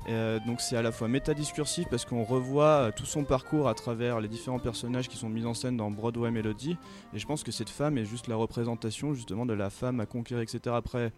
[0.09, 3.75] Euh, donc c'est à la fois métadiscursif parce qu'on revoit euh, tout son parcours à
[3.75, 6.77] travers les différents personnages qui sont mis en scène dans Broadway Melody.
[7.13, 10.07] Et je pense que cette femme est juste la représentation justement de la femme à
[10.07, 10.75] conquérir, etc.
[10.77, 11.13] Après,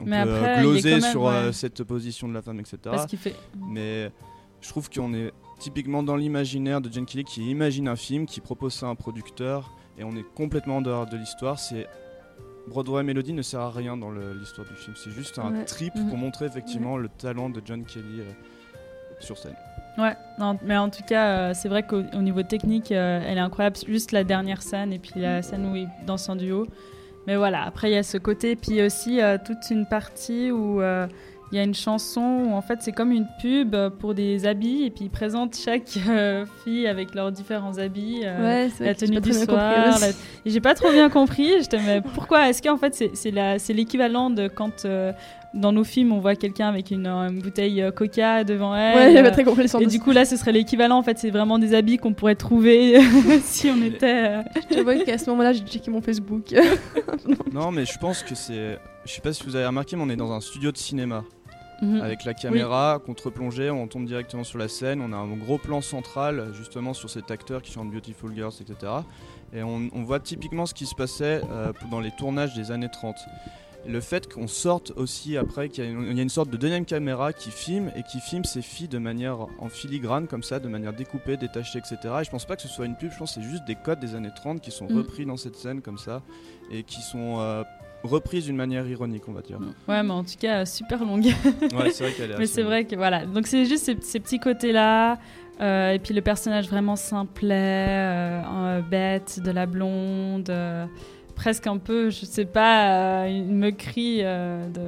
[0.00, 1.52] on Mais peut euh, après, gloser même, sur euh, ouais.
[1.52, 2.78] cette position de la femme, etc.
[2.84, 3.34] Parce qu'il fait.
[3.68, 4.10] Mais
[4.60, 8.40] je trouve qu'on est typiquement dans l'imaginaire de Jen Kelly qui imagine un film, qui
[8.40, 11.58] propose ça à un producteur, et on est complètement en dehors de l'histoire.
[11.58, 11.86] C'est
[12.68, 14.94] Broadway Melody ne sert à rien dans l'histoire du film.
[14.96, 15.64] C'est juste un Ouais.
[15.64, 16.08] trip Mhm.
[16.08, 18.24] pour montrer effectivement le talent de John Kelly euh,
[19.20, 19.54] sur scène.
[19.98, 23.38] Ouais, non, mais en tout cas, euh, c'est vrai qu'au au niveau technique, euh, elle
[23.38, 23.76] est incroyable.
[23.86, 26.66] Juste la dernière scène et puis la scène où il danse en duo.
[27.26, 28.56] Mais voilà, après, il y a ce côté.
[28.56, 30.80] Puis aussi toute une partie où
[31.56, 34.84] il y a une chanson où en fait, c'est comme une pub pour des habits.
[34.84, 38.20] Et puis ils présentent chaque euh, fille avec leurs différents habits.
[38.24, 39.98] euh, Ouais, c'est vrai la tenue du soir.
[39.98, 40.08] la-
[40.44, 41.50] Et J'ai pas trop bien compris.
[41.60, 45.12] J'étais, mais pourquoi Est-ce qu'en fait, c'est, c'est, la- l'équivalent de quand euh,
[45.54, 49.12] dans nos films, on voit quelqu'un avec une, une bouteille euh, coca devant elle Ouais,
[49.16, 50.98] j'ai pas très compris le sens et du coup, là, ce serait l'équivalent.
[50.98, 53.00] En fait, c'est vraiment des habits qu'on pourrait trouver
[53.42, 54.34] si on était.
[54.70, 56.52] Je vois qu'à ce moment-là, j'ai checké mon Facebook.
[57.54, 58.78] Non, mais je pense que c'est.
[59.06, 61.22] Je sais pas si vous avez remarqué, mais on est dans un studio de cinéma.
[61.82, 62.00] Mhm.
[62.00, 65.80] Avec la caméra contre-plongée, on tombe directement sur la scène, on a un gros plan
[65.80, 68.92] central justement sur cet acteur qui chante Beautiful Girls, etc.
[69.52, 72.90] Et on, on voit typiquement ce qui se passait euh, dans les tournages des années
[72.90, 73.14] 30.
[73.86, 76.28] Et le fait qu'on sorte aussi après, qu'il y, a une- il y a une
[76.28, 80.26] sorte de deuxième caméra qui filme et qui filme ces filles de manière en filigrane
[80.26, 81.96] comme ça, de manière découpée, détachée, etc.
[82.20, 83.76] Et je pense pas que ce soit une pub, je pense que c'est juste des
[83.76, 84.96] codes des années 30 qui sont Mm.
[84.96, 86.22] repris dans cette scène comme ça
[86.72, 87.62] et qui sont euh,
[88.06, 89.58] reprises d'une manière ironique, on va dire.
[89.88, 91.26] Ouais, mais en tout cas, euh, super longue.
[91.26, 93.26] Ouais, c'est vrai qu'elle est mais c'est vrai que voilà.
[93.26, 95.18] Donc, c'est juste ces, ces petits côtés-là.
[95.60, 100.48] euh, et puis le personnage vraiment simplet, euh, un bête, de la blonde.
[100.50, 100.86] euh,
[101.34, 104.80] presque un peu, je sais pas, euh, une moquerie euh, de.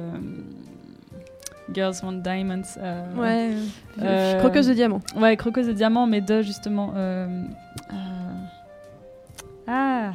[1.71, 2.63] Girls Want Diamonds.
[2.81, 3.53] euh, Ouais,
[4.01, 5.01] Euh, croqueuse de diamant.
[5.15, 6.93] Ouais, Croqueuse de diamant, mais de justement.
[6.95, 7.27] euh,
[7.93, 7.95] euh,
[9.67, 10.13] Ah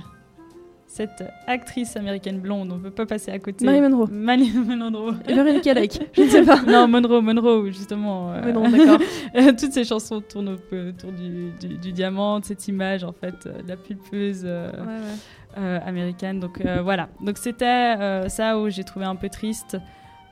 [0.96, 3.64] Cette actrice américaine blonde, on peut pas passer à côté.
[3.64, 4.06] Marie Monroe.
[4.12, 5.14] Marilyn Monroe.
[5.26, 6.62] Et Veronica Lake, je ne sais pas.
[6.62, 8.32] non, Monroe, Monroe, justement.
[8.32, 9.00] euh, non, d'accord.
[9.58, 13.34] Toutes ces chansons tournent au- autour du, du- du diamant, de cette image, en fait,
[13.46, 15.58] euh, de la pulpeuse euh, Ouais, ouais.
[15.58, 16.38] euh, américaine.
[16.38, 17.08] Donc euh, voilà.
[17.20, 17.64] Donc c'était
[17.98, 19.76] euh, ça où j'ai trouvé un peu triste.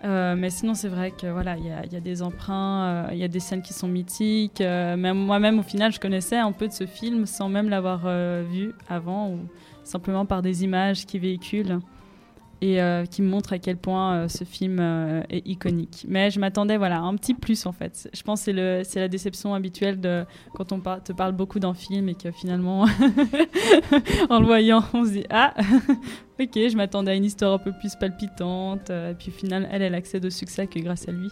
[0.05, 2.85] Euh, mais sinon, c'est vrai que voilà, il y, a- il y a des emprunts,
[2.85, 4.61] euh, il y a des scènes qui sont mythiques.
[4.61, 8.03] euh, même moi-même, au final, je connaissais un peu de ce film sans même l'avoir
[8.07, 9.39] euh, vu avant, ou
[9.85, 11.79] simplement par des images qui véhiculent
[12.65, 16.05] et euh, qui me montrent à quel point euh, ce film euh, est iconique.
[16.09, 18.09] Mais je m'attendais, voilà, à un petit plus en fait.
[18.15, 21.33] Je pense que c'est le- c'est la déception habituelle de quand on par- te parle
[21.33, 22.83] beaucoup d'un film et que finalement,
[24.31, 25.55] en le voyant, on se dit ah,
[26.41, 28.91] ok, je m'attendais à une histoire un peu plus palpitante.
[28.91, 31.31] euh, et puis au final, elle, elle accède au succès que grâce à lui.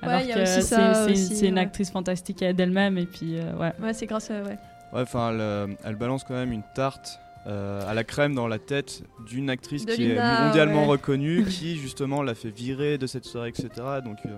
[0.00, 1.60] Alors il y a que c'est une, ouais.
[1.60, 3.72] actrice fantastique à elle-même et puis euh, ouais.
[3.80, 4.42] Ouais, c'est grâce à.
[4.42, 4.58] Ouais.
[4.92, 8.58] Ouais, enfin, elle, elle balance quand même une tarte euh, à la crème dans la
[8.58, 10.92] tête d'une actrice De qui Lina, est mondialement ouais.
[10.92, 13.68] reconnue, qui justement l'a fait virer de cette soirée, etc.
[14.04, 14.30] Donc, euh,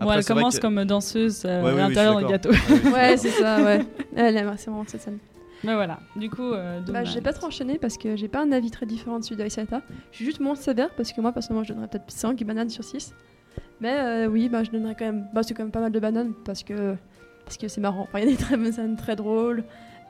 [0.00, 2.50] Bon, après, elle commence comme danseuse euh, Ouais, oui, à oui, l'intérieur suis gâteau.
[2.92, 3.84] Ouais, c'est ça, ouais.
[4.16, 5.18] Elle aime, c'est vraiment cette scène.
[5.64, 8.50] Mais voilà, du coup, euh, Bah, j'ai pas trop enchaîné parce que j'ai pas un
[8.50, 9.82] avis très différent de celui d'Aisata.
[10.10, 12.82] Je suis juste moins sévère parce que moi, personnellement, je donnerais peut-être 5 bananes sur
[12.82, 13.14] 6.
[13.80, 15.26] Mais euh, oui, bah, je donnerais quand même.
[15.32, 16.96] Bah, c'est quand même pas mal de bananes parce que
[17.44, 18.02] parce que c'est marrant.
[18.02, 19.64] Enfin, il y a des très bonnes scènes très drôles.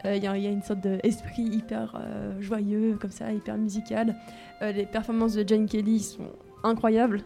[0.04, 4.16] Euh, Il il y a une sorte d'esprit hyper euh, joyeux, comme ça, hyper musical.
[4.62, 6.30] Euh, les performances de Jane Kelly sont
[6.64, 7.22] incroyables.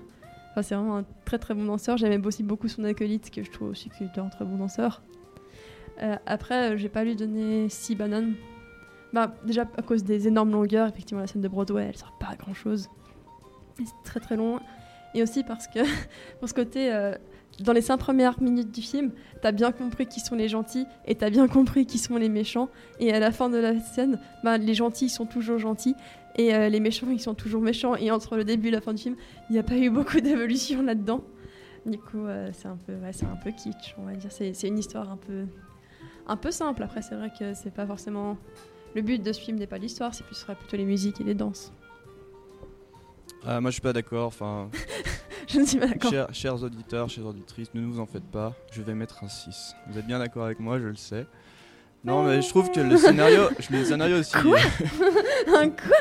[0.63, 1.99] C'est vraiment un très très bon danseur.
[1.99, 5.03] J'aimais aussi beaucoup son acolyte, que je trouve aussi qu'il est un très bon danseur.
[6.03, 8.35] Euh, après, euh, j'ai pas lui donné 6 bananes.
[9.13, 12.29] Bah, déjà à cause des énormes longueurs, effectivement, la scène de Broadway, elle sert pas
[12.33, 12.89] à grand chose.
[13.79, 14.61] C'est très très long.
[15.15, 15.81] Et aussi parce que,
[16.41, 17.15] pour ce côté, euh,
[17.61, 21.15] dans les 5 premières minutes du film, t'as bien compris qui sont les gentils et
[21.15, 22.69] t'as bien compris qui sont les méchants.
[23.01, 25.95] Et à la fin de la scène, bah, les gentils ils sont toujours gentils
[26.37, 27.97] et euh, les méchants ils sont toujours méchants.
[27.97, 29.17] Et entre le début et la fin du film,
[29.49, 31.25] il n'y a pas eu beaucoup d'évolution là-dedans.
[31.87, 34.31] Du coup, euh, c'est un peu, ouais, c'est un peu kitsch, on va dire.
[34.33, 35.45] C'est, une histoire un peu,
[36.27, 36.83] un peu simple.
[36.83, 38.37] Après, c'est vrai que c'est pas forcément
[38.95, 41.21] le but de ce film n'est pas l'histoire, c'est plus ce serait plutôt les musiques
[41.21, 41.73] et les danses.
[43.45, 44.27] Ah, moi, je suis pas d'accord.
[44.27, 44.69] Enfin,
[45.49, 46.11] Je ne suis pas d'accord.
[46.11, 48.53] chers, chers auditeurs, chères auditrices, ne vous en faites pas.
[48.73, 49.75] Je vais mettre un 6.
[49.89, 51.27] Vous êtes bien d'accord avec moi, je le sais.
[52.05, 54.33] Non, mais je trouve que le scénario, je le scénario aussi.
[54.33, 54.59] Quoi?
[55.49, 55.97] Un quoi?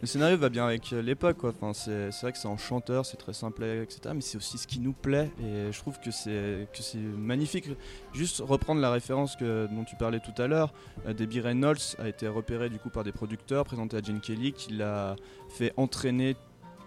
[0.00, 1.52] Le scénario va bien avec euh, l'époque, quoi.
[1.58, 4.10] Enfin, c'est vrai que c'est en chanteur, c'est très simple, etc.
[4.14, 7.68] Mais c'est aussi ce qui nous plaît, et je trouve que c'est que c'est magnifique.
[8.12, 10.74] Juste reprendre la référence que, dont tu parlais tout à l'heure,
[11.06, 14.52] euh, Debbie Reynolds a été repérée du coup par des producteurs, présentée à Gene Kelly,
[14.52, 15.16] qui l'a
[15.48, 16.36] fait entraîner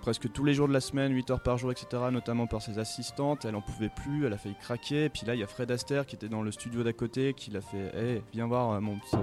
[0.07, 2.01] presque tous les jours de la semaine, 8 heures par jour, etc.
[2.13, 3.43] Notamment par ses assistantes.
[3.43, 5.09] Elle en pouvait plus, elle a failli craquer.
[5.09, 7.51] Puis là, il y a Fred Astaire qui était dans le studio d'à côté, qui
[7.51, 9.17] l'a fait, hey, viens voir euh, mon petit,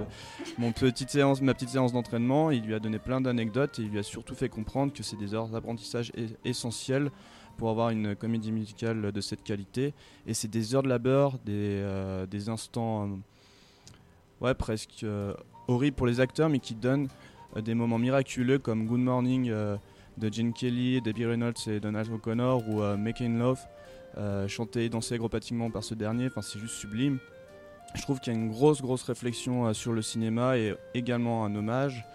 [0.59, 2.51] mon petite séance, ma petite séance d'entraînement.
[2.51, 5.15] Il lui a donné plein d'anecdotes et il lui a surtout fait comprendre que c'est
[5.15, 6.11] des heures d'apprentissage
[6.43, 7.09] essentielles
[7.57, 9.95] pour avoir une comédie musicale de cette qualité.
[10.27, 15.03] Et c'est des heures de labeur, des, euh, instants, euh, ouais, presque
[15.67, 17.07] horribles pour les acteurs, mais qui donnent
[17.59, 19.51] des moments miraculeux comme Good Morning
[20.17, 23.59] de Gene Kelly, Debbie Reynolds et Donald O'Connor ou euh, Making Love,
[24.17, 26.27] euh, chanté et dansé acrobatiquement par ce dernier.
[26.27, 27.19] Enfin, c'est juste sublime.
[27.93, 31.45] Je trouve qu'il y a une grosse, grosse réflexion euh, sur le cinéma et également
[31.45, 32.05] un hommage.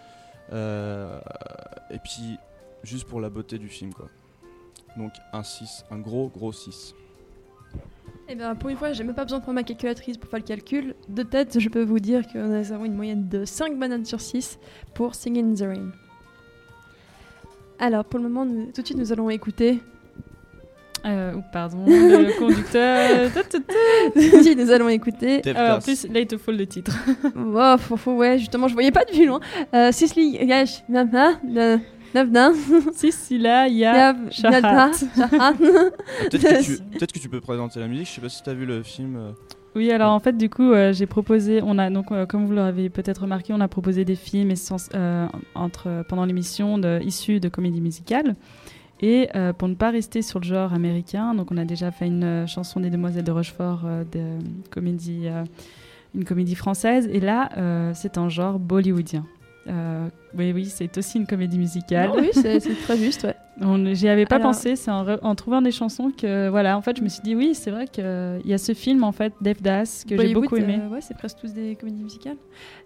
[0.53, 2.39] Et puis,
[2.83, 4.09] juste pour la beauté du film, quoi.
[4.97, 6.95] Donc, un 6, un gros, gros 6.
[8.29, 10.41] Eh bien, pour une fois, j'ai même pas besoin de prendre ma calculatrice pour faire
[10.41, 10.97] le calcul.
[11.09, 14.21] De tête, je peux vous dire que nous avons une moyenne de 5 bananes sur
[14.21, 14.59] 6
[14.95, 15.93] pour Singing in the Rain.
[17.81, 19.81] Alors, pour le moment, nous- tout de suite, nous allons écouter.
[21.07, 23.31] Euh, ou pardon, le conducteur.
[24.43, 25.41] Suite, nous allons écouter.
[25.47, 26.93] Euh, en plus, là, il te faut le titre.
[27.35, 29.41] Wow, fou, fou, ouais, justement, je voyais pas de vue loin.
[29.75, 31.41] Euh, Yash, Navna,
[32.15, 32.53] Navna,
[32.93, 34.61] Sicila, Ya, Yav, Shahat.
[34.61, 35.53] Nata, Shahat.
[35.55, 38.09] Peut-être que, tu- peut-être que tu peux présenter la musique.
[38.09, 39.17] Je sais pas si tu as vu le film.
[39.17, 39.31] euh,
[39.77, 42.53] Oui, alors en fait, du coup, euh, j'ai proposé, on a donc, euh, comme vous
[42.53, 44.53] l'avez peut-être remarqué, on a proposé des films
[44.95, 48.35] euh, entre, pendant l'émission issus de comédies musicales.
[49.03, 52.47] Et pour ne pas rester sur le genre américain, donc on a déjà fait une
[52.47, 57.09] chanson des Demoiselles de Rochefort, une comédie française.
[57.11, 57.49] Et là,
[57.95, 59.25] c'est un genre bollywoodien.
[59.69, 62.09] Euh, oui, oui, c'est aussi une comédie musicale.
[62.09, 63.35] Non, oui, c'est très juste, ouais.
[63.61, 66.97] On- J'y avais pas Alors- pensé, c'est en, trouvant des chansons que, voilà, en fait,
[66.97, 70.05] je me suis dit, oui, c'est vrai qu'il y a ce film, en fait, Das,
[70.09, 70.79] que j'ai beaucoup aimé.
[70.83, 72.39] euh, ouais, c'est presque tous des comédies musicales.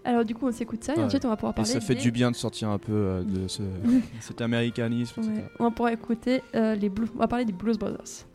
[0.05, 1.05] Alors, du coup, on s'écoute ça et Ouais.
[1.05, 1.71] ensuite, on va pouvoir Et parler.
[1.71, 3.63] ça fait des- du bien de sortir un peu euh, de ce,
[4.21, 5.43] cet américanisme, etc.
[5.61, 7.09] On va pouvoir écouter euh, les blues.
[7.15, 8.27] On va parler des Blues Brothers.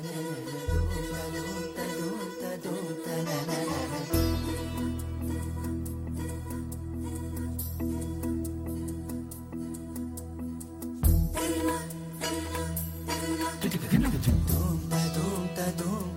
[0.00, 0.08] Tum,
[14.88, 16.09] ba, tum, ta, tum.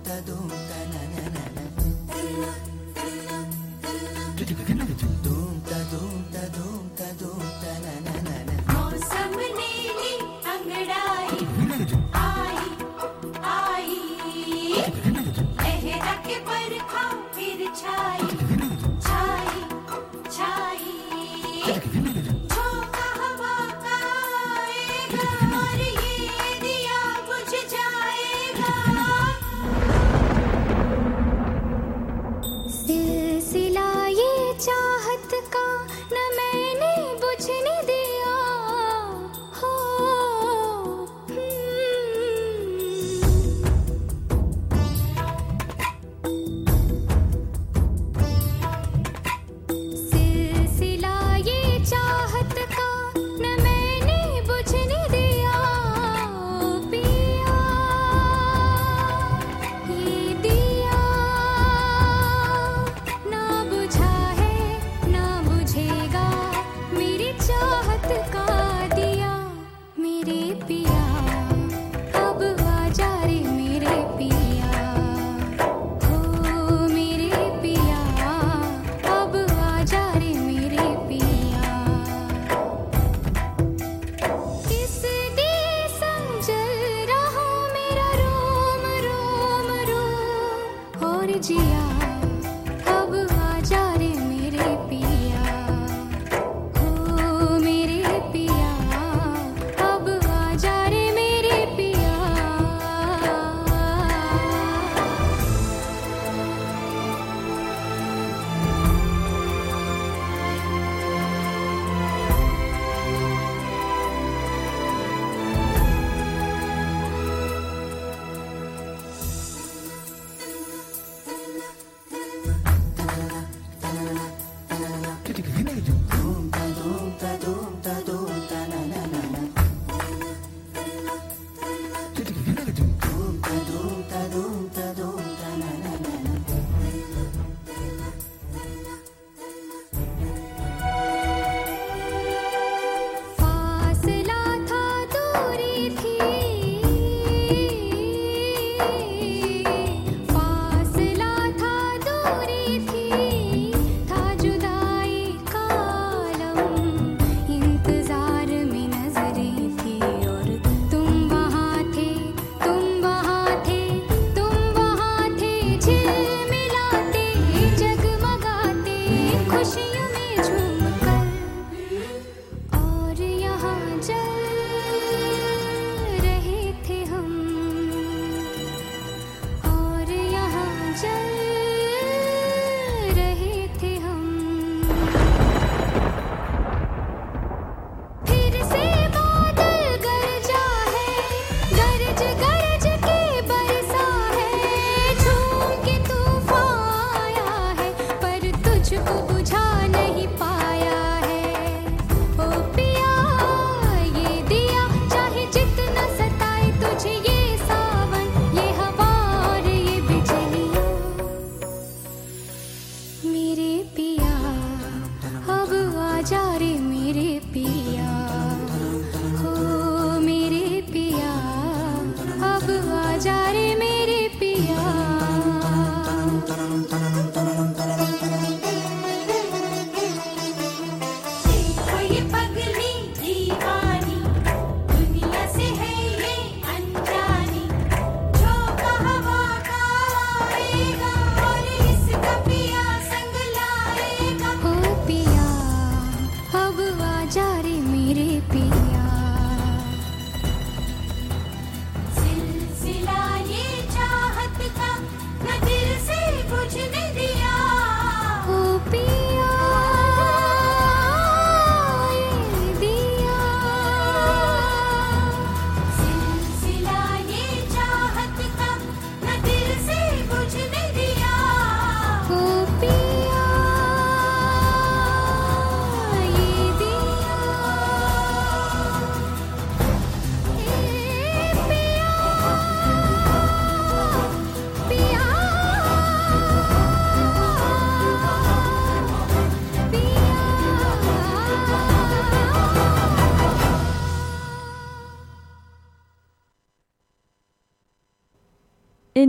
[165.74, 166.43] 一起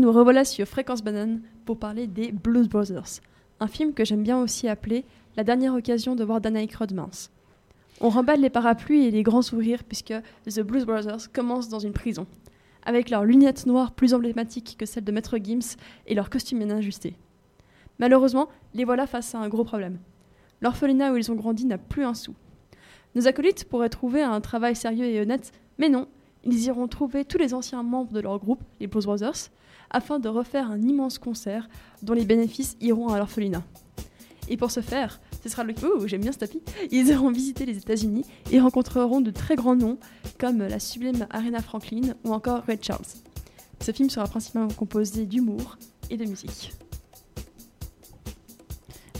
[0.06, 3.22] nous revoilà sur Fréquence Banane pour parler des Blues Brothers,
[3.60, 5.04] un film que j'aime bien aussi appeler
[5.36, 6.96] La dernière occasion de voir Dan Aykroyd.
[8.02, 10.14] On remballe les parapluies et les grands sourires puisque
[10.46, 12.28] The Blues Brothers commence dans une prison,
[12.84, 15.76] avec leurs lunettes noires plus emblématiques que celles de Maître Gims
[16.06, 17.16] et leur costume bien ajusté.
[17.98, 19.98] Malheureusement, les voilà face à un gros problème.
[20.62, 22.36] L'orphelinat où ils ont grandi n'a plus un sou.
[23.16, 26.08] Nos acolytes pourraient trouver un travail sérieux et honnête, mais non,
[26.44, 29.50] ils iront trouver tous les anciens membres de leur groupe, les Blues Brothers,
[29.96, 31.70] afin de refaire un immense concert
[32.04, 33.64] dont les bénéfices iront à l'orphelinat.
[34.50, 35.74] Et pour ce faire, ce sera le.
[35.84, 36.62] Oh, j'aime bien ce tapis.
[36.92, 39.98] Ils iront visiter les États-Unis et rencontreront de très grands noms
[40.38, 43.06] comme la sublime Aretha Franklin ou encore Ray Charles.
[43.80, 45.78] Ce film sera principalement composé d'humour
[46.10, 46.74] et de musique.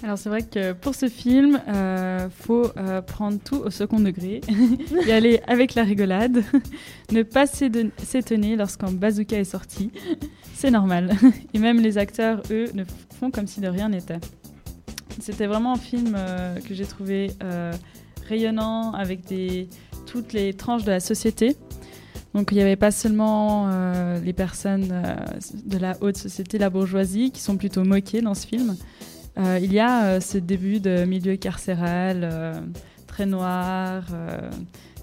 [0.06, 4.40] Alors c'est vrai que pour ce film, euh, faut euh, prendre tout au second degré,
[5.08, 6.44] y aller avec la rigolade,
[7.12, 9.92] ne pas s'étonner lorsqu'un bazooka est sorti,
[10.54, 11.16] c'est normal.
[11.56, 12.84] Et même les acteurs, eux, ne
[13.20, 14.20] font comme si de rien n'était.
[15.20, 17.32] C'était vraiment un film euh, que j'ai trouvé
[18.30, 19.22] rayonnant avec
[20.06, 21.58] toutes les tranches de la société.
[22.36, 23.70] Donc il n'y avait pas seulement
[24.24, 24.94] les personnes
[25.66, 28.76] de la haute société, la bourgeoisie, qui sont plutôt moquées dans ce film.
[29.38, 32.54] Euh, il y a euh, ce début de milieu carcéral, euh,
[33.08, 34.04] très noir,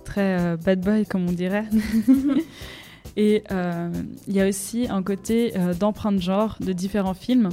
[0.04, 1.64] très bad boy comme on dirait.
[3.16, 3.42] Et
[4.28, 7.50] il y a aussi un côté d'empreinte genre de différents films.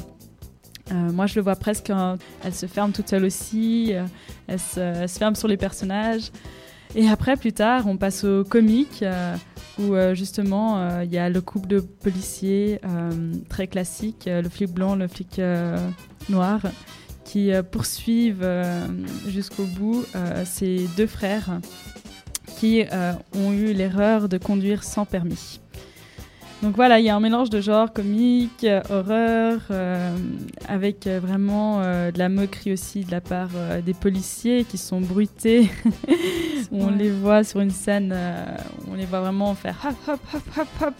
[0.91, 1.89] Moi, je le vois presque.
[1.91, 3.93] en- elle se ferme toute seule aussi.
[4.47, 6.31] elle, se, elle se ferme sur les personnages.
[6.95, 9.35] Et après, plus tard, on passe au comique euh,
[9.77, 12.79] où euh, justement euh, il y a le couple de policiers
[13.47, 15.39] très classique, le flic blanc, le flic
[16.29, 16.61] noir,
[17.23, 18.47] qui poursuivent
[19.27, 20.03] jusqu'au bout
[20.45, 21.59] ces deux frères
[22.57, 22.83] qui
[23.35, 25.59] ont eu l'erreur de conduire sans permis.
[26.61, 30.13] Donc voilà, il y a un mélange de genres comique, euh, horreur, euh,
[30.67, 34.77] avec euh, vraiment euh, de la moquerie aussi de la part euh, des policiers qui
[34.77, 35.69] sont bruités.
[36.73, 36.93] on Ouais.
[36.97, 38.13] les voit sur une scène,
[38.91, 40.93] on les voit vraiment faire hop, hop, hop, hop, hop.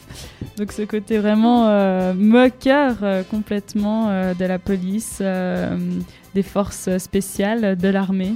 [0.58, 2.96] Donc ce côté vraiment moqueur
[3.30, 8.34] complètement de la police, des forces spéciales, de l'armée,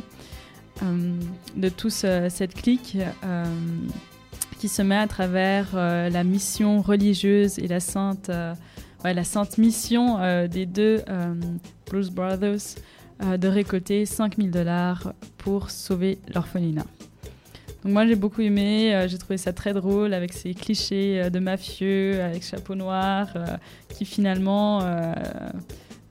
[1.55, 2.97] de toute cette clique.
[4.67, 8.53] Se met à travers euh, la mission religieuse et la sainte, euh,
[9.03, 11.03] la sainte mission euh, des deux
[11.89, 12.75] Blues Brothers
[13.21, 16.85] de récolter 5000 dollars pour sauver l'orphelinat.
[17.83, 22.21] Donc moi j'ai beaucoup aimé, j'ai trouvé ça très drôle avec ces clichés de mafieux
[22.21, 23.29] avec chapeau noir
[23.89, 24.81] qui finalement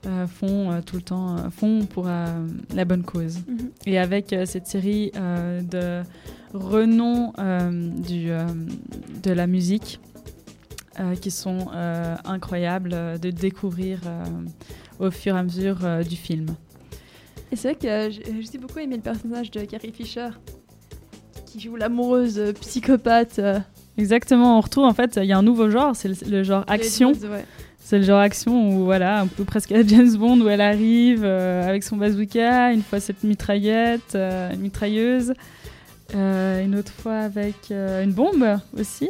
[0.05, 3.39] euh, font euh, tout le temps euh, font pour la bonne cause.
[3.47, 3.69] Mhm.
[3.85, 6.01] Et avec cette série de
[6.53, 8.29] renom euh, du,
[9.23, 9.99] de la musique
[11.21, 11.69] qui sont
[12.23, 13.99] incroyables de découvrir
[14.99, 15.77] au fur et à mesure
[16.07, 16.47] du film.
[17.51, 20.29] Et c'est vrai que euh, j'ai beaucoup aimé le personnage de Carrie Fisher
[21.45, 23.39] qui joue l'amoureuse psychopathe.
[23.97, 26.63] Exactement, on retrouve en fait, il y a un nouveau genre, c'est le, le genre
[26.67, 27.11] action.
[27.11, 27.45] Ouais.
[27.83, 31.23] C'est le genre action où voilà, un peu presque à James Bond où elle arrive
[31.25, 35.33] euh, avec son bazooka, une fois cette mitraillette, euh, une mitrailleuse,
[36.15, 39.09] euh, une autre fois avec une bombe aussi.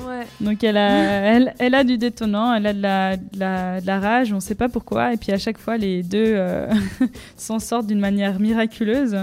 [0.00, 0.26] Ouais.
[0.40, 0.88] Donc elle a,
[1.34, 4.36] elle, elle a du détonnant, elle a de la, de la, de la rage, on
[4.36, 5.12] ne sait pas pourquoi.
[5.12, 6.38] Et puis à chaque fois, les deux
[7.36, 9.14] s'en sortent d'une manière miraculeuse,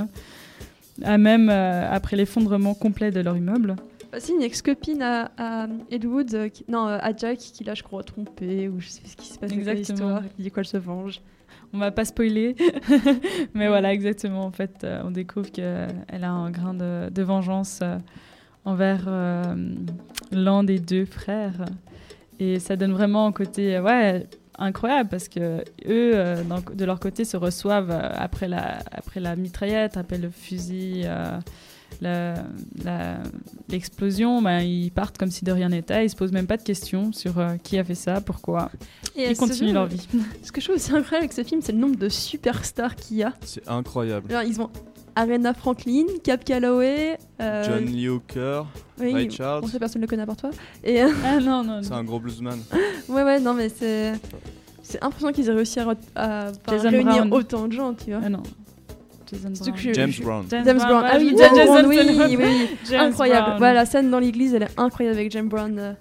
[1.03, 3.75] à même après l'effondrement complet de leur immeuble.
[4.13, 7.63] Bah, c'est une ex-copine à, à Ed Wood, euh, qui- non, euh, à Jack, qui
[7.63, 9.77] l'a, je crois, trompé, ou je sais pas ce qui se passe Exactement.
[9.79, 11.19] l'histoire, et qui dit quoi, elle se venge.
[11.73, 12.55] On va pas spoiler,
[13.55, 14.43] mais voilà, exactement.
[14.45, 17.81] En fait, euh, on découvre qu'elle a un grain de, de vengeance
[18.65, 19.09] envers
[20.31, 21.65] l'un des deux frères.
[22.39, 26.43] Et ça donne vraiment un côté ouais, incroyable parce que eux, euh,
[26.75, 31.39] de leur côté, se reçoivent euh, après, la, après la mitraillette, après le fusil, euh,
[33.69, 34.41] l'explosion.
[34.41, 36.05] ben, ils partent comme si de rien n'était.
[36.05, 38.69] Ils se posent même pas de questions sur euh, qui a fait ça, pourquoi.
[39.15, 40.07] Et Ils continuent film- leur vie.
[40.43, 43.17] Ce que je trouve aussi incroyable avec ce film, c'est le nombre de superstars qu'il
[43.17, 43.33] y a.
[43.45, 44.33] C'est incroyable.
[44.33, 44.69] Alors, ils ont
[45.15, 48.63] Aretha Franklin, Cap Calloway, euh, John Lee Hooker,
[48.99, 49.61] oui, Ray Charles.
[49.61, 50.49] Bon, ça, personne ne le connaît à part toi.
[50.83, 52.59] Et, euh, Ah non, non, C'est un gros bluesman.
[53.09, 54.13] ouais, ouais, non, mais c'est.
[54.85, 57.33] C'est impressionnant qu'ils aient réussi à, réunir Brown.
[57.33, 58.19] autant de gens, tu vois.
[58.25, 58.43] Ah non.
[59.33, 59.75] Jason Surtout Brown.
[59.75, 60.45] que je- James Brown.
[60.49, 61.05] James Brown.
[61.05, 62.67] Ah oui, James Brown, oui, oui, oui.
[62.89, 63.45] James Incroyable.
[63.45, 63.57] Brown.
[63.57, 65.77] Voilà, la scène dans l'église, elle est incroyable avec James Brown.
[65.79, 65.93] euh.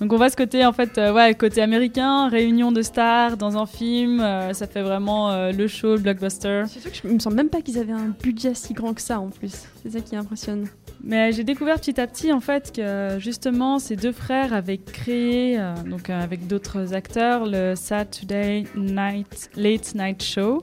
[0.00, 3.58] Donc on voit ce côté en fait, euh, ouais, côté américain, réunion de stars dans
[3.58, 6.62] un film, euh, ça fait vraiment euh, le show, le blockbuster.
[6.68, 9.02] C'est sûr que je, me semble même pas qu'ils avaient un budget si grand que
[9.02, 9.52] ça en plus.
[9.82, 10.68] C'est ça qui impressionne.
[11.04, 15.58] Mais j'ai découvert petit à petit en fait que justement ces deux frères avaient créé,
[15.58, 20.62] euh, donc euh, avec d'autres acteurs, le Saturday Night Late Night Show,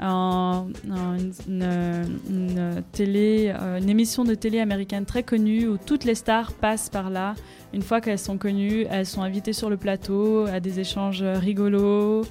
[0.00, 1.18] un- un-
[1.48, 6.52] une, une télé, euh, une émission de télé américaine très connue où toutes les stars
[6.52, 7.34] passent par là.
[7.74, 12.22] Une fois qu'elles sont connues, elles sont invitées sur le plateau à des échanges rigolos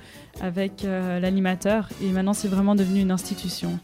[0.41, 1.89] avec euh, l'animateur.
[2.03, 3.79] Et maintenant, c'est vraiment devenu une institution.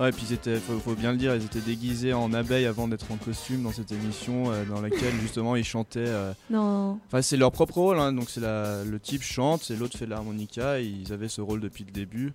[0.00, 2.88] Ouais, puis ils étaient, faut, faut bien le dire, ils étaient déguisés en abeilles avant
[2.88, 6.00] d'être en costume dans cette émission euh, dans laquelle justement ils chantaient.
[6.00, 6.98] euh, Non.
[7.08, 10.06] Enfin, c'est leur propre rôle, hein, donc c'est la- le type chante et l'autre fait
[10.06, 10.80] l'harmonica.
[10.80, 12.32] et Ils avaient ce rôle depuis le début.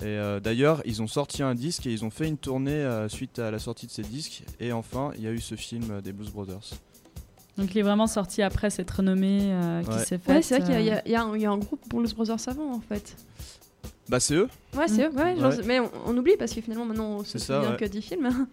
[0.00, 3.08] Et euh, d'ailleurs, ils ont sorti un disque et ils ont fait une tournée euh,
[3.08, 4.44] suite à la sortie de ces disques.
[4.60, 6.70] Et enfin, il y a eu ce film euh, des Blues Brothers.
[7.56, 9.98] Donc il est vraiment sorti après cette renommée euh, qui Ouais.
[10.04, 10.28] s'est faite.
[10.28, 13.16] Ouais, c'est vrai qu'il a un- y a un groupe Blues Brothers avant en fait.
[14.08, 15.62] Bah, c'est eux Ouais, c'est eux, ouais, genre, Ouais.
[15.66, 17.76] mais on, on oublie parce que finalement maintenant on se souvient ouais.
[17.76, 18.28] que du film.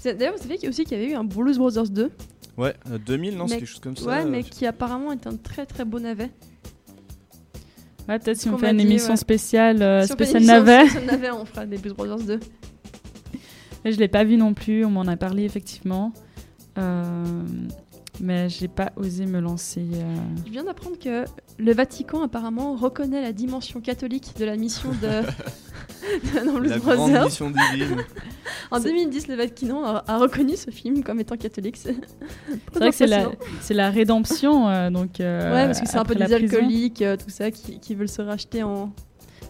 [0.00, 1.90] C'est- D'ailleurs, vous savez qu'il y a aussi qu'il y avait eu un Blues Brothers
[1.90, 2.10] 2.
[2.56, 4.06] Ouais, euh, 2000, non, c'est quelque chose comme ça.
[4.06, 6.30] Ouais, euh, mais qui apparemment est un très très beau navet.
[8.08, 9.16] Ouais, peut-être si on fait une dit, émission ouais.
[9.16, 10.88] spéciale, euh, Si on fait spéciale une émission navet.
[10.88, 12.40] spéciale navet, on fera des Blues Brothers 2.
[13.84, 16.12] Mais je l'ai pas vu non plus, on m'en a parlé effectivement.
[16.78, 17.24] Euh,
[18.20, 19.86] mais j'ai pas osé me lancer.
[19.94, 20.16] euh.
[20.46, 21.24] Je viens d'apprendre que
[21.58, 25.06] le Vatican apparemment reconnaît la dimension catholique de la mission de,
[26.62, 27.96] de La grande mission divine.
[28.70, 31.76] En 2010, le Vatican a, a reconnu ce film comme étant catholique.
[31.76, 31.96] C'est
[32.72, 35.20] C'est vrai que c'est la, c'est la rédemption, euh, donc.
[35.20, 38.08] euh, ouais, parce que c'est un peu des alcooliques, euh, tout ça, qui, qui veulent
[38.08, 38.92] se racheter en.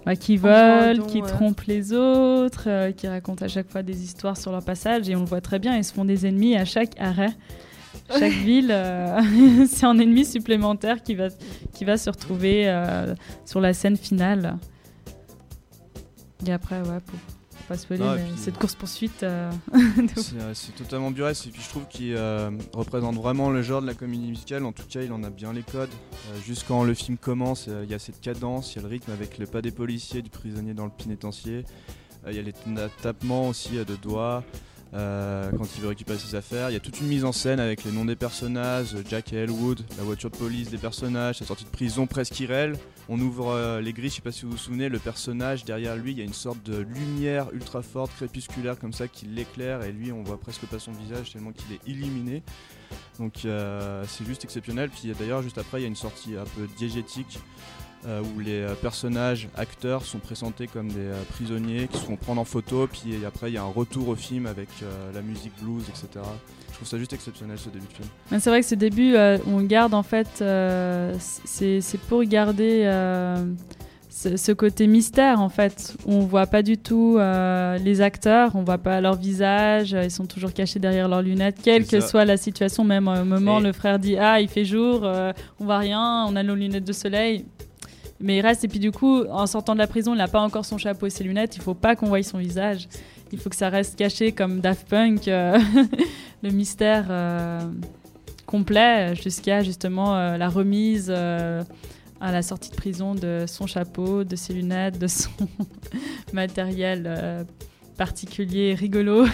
[0.07, 3.83] Ouais, qui En volent, au qui trompent les autres, euh, qui racontent à chaque fois
[3.83, 6.27] des histoires sur leur passage, et on le voit très bien, ils se font des
[6.27, 7.35] ennemis à chaque arrêt.
[8.19, 9.21] Chaque ville, euh,
[9.69, 11.29] c'est un ennemi supplémentaire qui va,
[11.73, 14.59] qui va se retrouver euh, sur la scène finale.
[16.47, 19.23] Et après, ouais, pour, pour pas spoiler, Non, mais puis- cette course-poursuite.
[19.23, 19.51] euh,
[20.17, 23.87] C'est c'est totalement burlesque et puis je trouve qu'il euh, représente vraiment le genre de
[23.87, 24.65] la comédie musicale.
[24.65, 25.91] En tout cas, il en a bien les codes.
[26.33, 28.83] Euh, juste quand le film commence, euh, il y a cette cadence, il y a
[28.83, 31.65] le rythme avec le pas des policiers, du prisonnier dans le pénitencier.
[32.27, 34.43] Euh, Il y a les ta- tapements aussi euh, de doigts
[34.93, 36.71] euh, quand il veut récupérer ses affaires.
[36.71, 39.37] Il y a toute une mise en scène avec les noms des personnages, Jack et
[39.37, 42.77] Elwood, la voiture de police des personnages, sa sortie de prison presque irréelle.
[43.09, 45.97] On ouvre euh, les grilles, je sais pas si vous vous souvenez, le personnage derrière
[45.97, 49.83] lui, il y a une sorte de lumière ultra forte, crépusculaire comme ça qui l'éclaire
[49.83, 52.43] et lui on voit presque pas son visage tellement qu'il est illuminé.
[53.19, 54.91] Donc euh, c'est juste exceptionnel.
[54.91, 57.39] Puis d'ailleurs juste après il y a une sortie un peu diégétique
[58.07, 62.17] euh, où les euh, personnages, acteurs sont présentés comme des euh, prisonniers qui se font
[62.17, 62.87] prendre en photo.
[62.87, 66.25] Puis après il y a un retour au film avec euh, la musique blues, etc.
[66.71, 68.41] Je trouve ça juste exceptionnel ce début de film.
[68.41, 69.15] C'est vrai que ce début,
[69.47, 70.43] on garde en fait,
[71.19, 72.87] c'est pour garder
[74.11, 75.95] ce, côté mystère en fait.
[76.07, 80.27] On voit pas du tout euh, les acteurs, on voit pas leur visage, ils sont
[80.27, 82.85] toujours cachés derrière leurs lunettes, quelle que soit la situation.
[82.85, 86.27] Même un moment, Et- le frère dit ah il fait jour, euh, on voit rien,
[86.29, 87.45] on a nos lunettes de soleil.
[88.21, 90.41] Mais il reste et puis du coup, en sortant de la prison, il n'a pas
[90.41, 91.57] encore son chapeau et ses lunettes.
[91.57, 92.89] Il faut pas qu'on voie son visage.
[93.33, 95.59] Il faut que ça reste caché comme Daft Punk, euh,
[96.43, 97.61] le mystère euh,
[98.45, 104.37] complet jusqu'à justement euh, la remise à la sortie de prison de son chapeau, de
[104.37, 105.31] ses lunettes, de son
[106.33, 107.47] matériel
[107.97, 109.27] particulier, rigolo.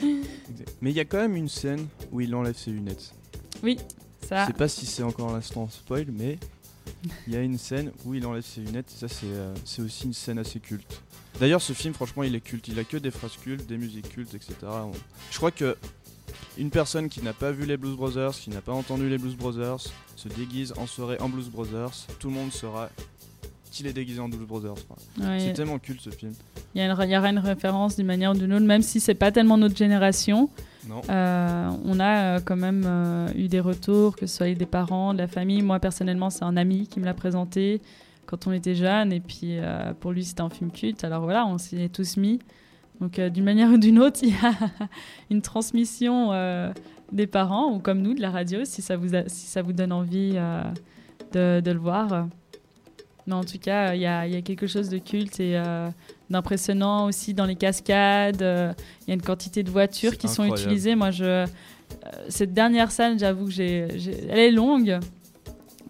[0.80, 3.12] Mais il y a quand même une scène où il enlève ses lunettes.
[3.62, 3.78] oui,
[4.22, 4.46] Je ça.
[4.46, 6.38] sais pas si c'est encore l'instant spoil, mais
[7.26, 9.54] il y a une scène où il enlève ses lunettes et ça c'est euh,
[9.84, 11.00] aussi une scène assez culte.
[11.40, 14.08] D'ailleurs ce film franchement il est culte, il a que des phrases cultes, des musiques
[14.08, 14.54] cultes, etc.
[14.62, 14.92] On-
[15.30, 15.76] Je crois que
[16.58, 19.36] une personne qui n'a pas vu les Blues Brothers, qui n'a pas entendu les Blues
[19.36, 19.80] Brothers,
[20.16, 22.88] se déguise en soirée en Blues Brothers, tout le monde saura
[23.70, 24.74] qu'il est déguisé en Blues Brothers.
[25.20, 25.38] Ouais.
[25.40, 26.32] C'est tellement culte ce film.
[26.74, 29.30] Il y, y aura une référence d'une manière ou d'une autre, même si c'est pas
[29.30, 30.48] tellement notre génération.
[31.08, 35.12] Euh, on a euh, quand même euh, eu des retours, que ce soit des parents,
[35.12, 35.62] de la famille.
[35.62, 37.80] Moi, personnellement, c'est un ami qui me l'a présenté
[38.26, 39.12] quand on était jeune.
[39.12, 39.58] Et puis,
[40.00, 41.04] pour lui, c'était un film culte.
[41.04, 42.40] Alors voilà, on s'y est tous mis.
[43.00, 44.52] Donc, d'une manière ou d'une autre, il y a
[45.30, 46.32] une transmission
[47.12, 49.92] des parents, ou comme nous, de la radio, si ça vous, si ça vous donne
[49.92, 50.32] envie
[51.32, 52.26] de le voir.
[53.26, 55.56] Mais en tout cas, il y a, il y a quelque chose de culte et
[55.56, 55.88] euh,
[56.30, 58.40] d'impressionnant aussi dans les cascades.
[58.42, 58.72] euh,
[59.02, 60.94] Il y a une quantité de voitures qui sont utilisées.
[60.94, 61.46] Moi, je, euh,
[62.28, 64.98] cette dernière scène, j'avoue que j'ai, j'ai- elle est longue,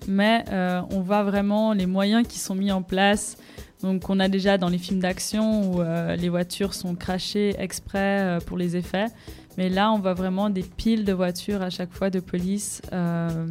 [0.08, 3.36] mais euh, on voit vraiment les moyens qui sont mis en place.
[3.82, 8.20] Donc, on a déjà dans les films d'action où euh, les voitures sont crachées exprès
[8.20, 9.06] euh, pour les effets.
[9.58, 13.46] Mais là, on voit vraiment des piles de voitures à chaque fois de police euh,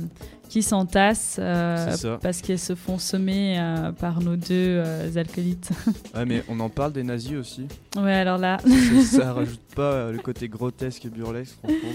[0.50, 4.84] qui s'entassent euh, parce qu'elles se font semer euh, par nos deux
[5.16, 5.70] alcoolites.
[6.16, 7.68] Ouais mais on en parle des nazis aussi.
[7.98, 11.90] ouais, alors là, ça, ça rajoute pas le côté grotesque et burlesque franchement.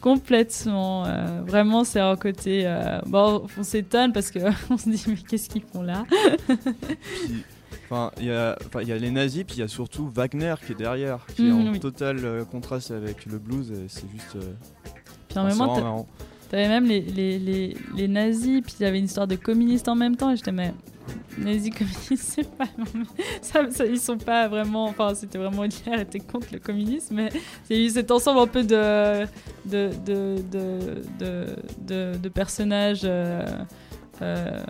[0.00, 1.06] complètement.
[1.06, 2.62] euh, vraiment, c'est un côté.
[2.66, 6.04] euh, bon, on s'étonne parce qu'on se dit, mais qu'est-ce qu'ils font là?
[6.46, 7.44] Puis,
[7.92, 10.08] Enfin, il y a, enfin, il y a les nazis, puis il y a surtout
[10.14, 11.78] Wagner qui est derrière, qui est Mhm, en oui.
[11.80, 13.70] total euh, contraste avec le blues.
[13.70, 14.34] et C'est juste.
[14.36, 14.52] euh,
[15.28, 16.06] Puis en même temps,
[16.50, 19.88] t'avais même les, les, les, les nazis, puis il y avait une histoire de communistes
[19.88, 20.72] en même temps, et j'étais, mais
[21.36, 22.64] nazis communistes, c'est pas.
[23.42, 24.84] Ça, ça- ils sont pas vraiment.
[24.84, 27.28] Enfin, c'était vraiment Hitler était contre le communisme, mais
[27.64, 29.26] c'est eu cet ensemble un peu de.
[29.66, 29.90] de.
[30.06, 30.36] de.
[30.50, 31.02] de.
[31.18, 31.46] de,
[31.86, 33.02] de- de personnages.
[33.04, 33.44] euh,
[34.22, 34.62] euh,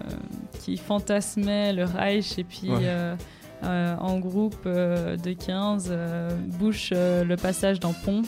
[0.61, 2.79] qui fantasmaient le Reich et puis Ouais.
[2.85, 3.15] euh,
[3.65, 8.23] euh, en groupe de 15 euh, bouchent euh, le passage d'un pont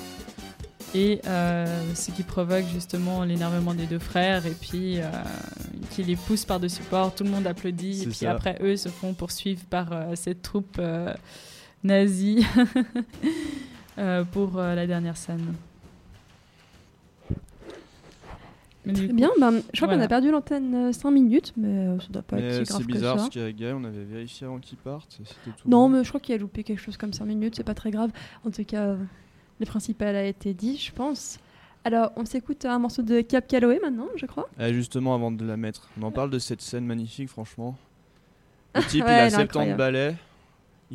[0.94, 4.98] et ce qui provoque justement l'énervement des deux frères et puis
[5.90, 8.30] qui les pousse par-dessus bord, tout le monde applaudit et puis ça.
[8.30, 10.80] après eux se font poursuivre par cette troupe
[11.82, 12.46] nazie
[14.30, 15.54] pour la dernière scène.
[17.28, 17.34] Mais
[18.70, 22.06] du Très bien, ben, je crois qu'on a perdu l'antenne 5 minutes, mais euh, ça
[22.10, 23.22] doit pas Mais être si grave c'est que bizarre ça.
[23.22, 25.18] parce qu'avec Gaël, on avait vérifié avant qu'il parte.
[25.44, 25.50] tout.
[25.66, 25.96] Non, bon.
[25.96, 28.10] mais je crois qu'il a loupé quelque chose comme 5 minutes, c'est pas très grave.
[28.46, 28.96] En tout cas, euh,
[29.60, 31.38] le principal a été dit, je pense.
[31.86, 34.48] Alors, on s'écoute un morceau de Cap Calloway maintenant, je crois.
[34.58, 37.76] Ah, justement, avant de la mettre, on en parle de cette scène magnifique, franchement.
[38.74, 39.78] Le type, Ouais, il a elle est 70 incroyable.
[39.78, 40.16] balais,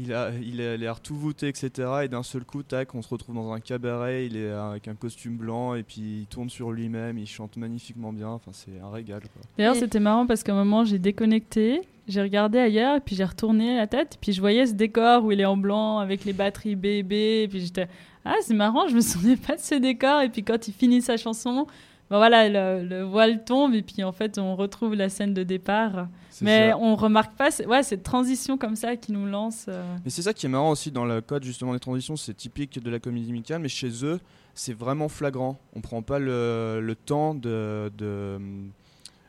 [0.01, 1.71] il a, il a l'air tout voûté, etc.
[2.03, 4.95] Et d'un seul coup, tac, on se retrouve dans un cabaret, il est avec un
[4.95, 8.89] costume blanc, et puis il tourne sur lui-même, il chante magnifiquement bien, enfin, c'est un
[8.89, 9.21] régal.
[9.21, 9.41] Quoi.
[9.57, 13.15] D'ailleurs, Et- c'était marrant parce qu'à un moment, j'ai déconnecté, j'ai regardé ailleurs, et puis
[13.15, 16.25] j'ai retourné la tête, puis je voyais ce décor où il est en blanc avec
[16.25, 17.87] les batteries B&B, et puis j'étais
[18.25, 21.01] ah c'est marrant, je me souvenais pas de ce décor, et puis quand il finit
[21.01, 21.67] sa chanson,
[22.09, 25.43] ben voilà, le, le voile tombe, et puis en fait on retrouve la scène de
[25.43, 26.07] départ,
[26.41, 26.77] mais ça.
[26.77, 29.65] on remarque pas, ouais, cette transition comme ça qui nous lance.
[29.67, 32.33] euh, Mais c'est ça qui est marrant aussi dans le code justement des transitions, c'est
[32.33, 34.19] typique de la comédie musicale, mais chez eux,
[34.55, 35.57] c'est vraiment flagrant.
[35.75, 38.39] On prend pas le, le temps de, de,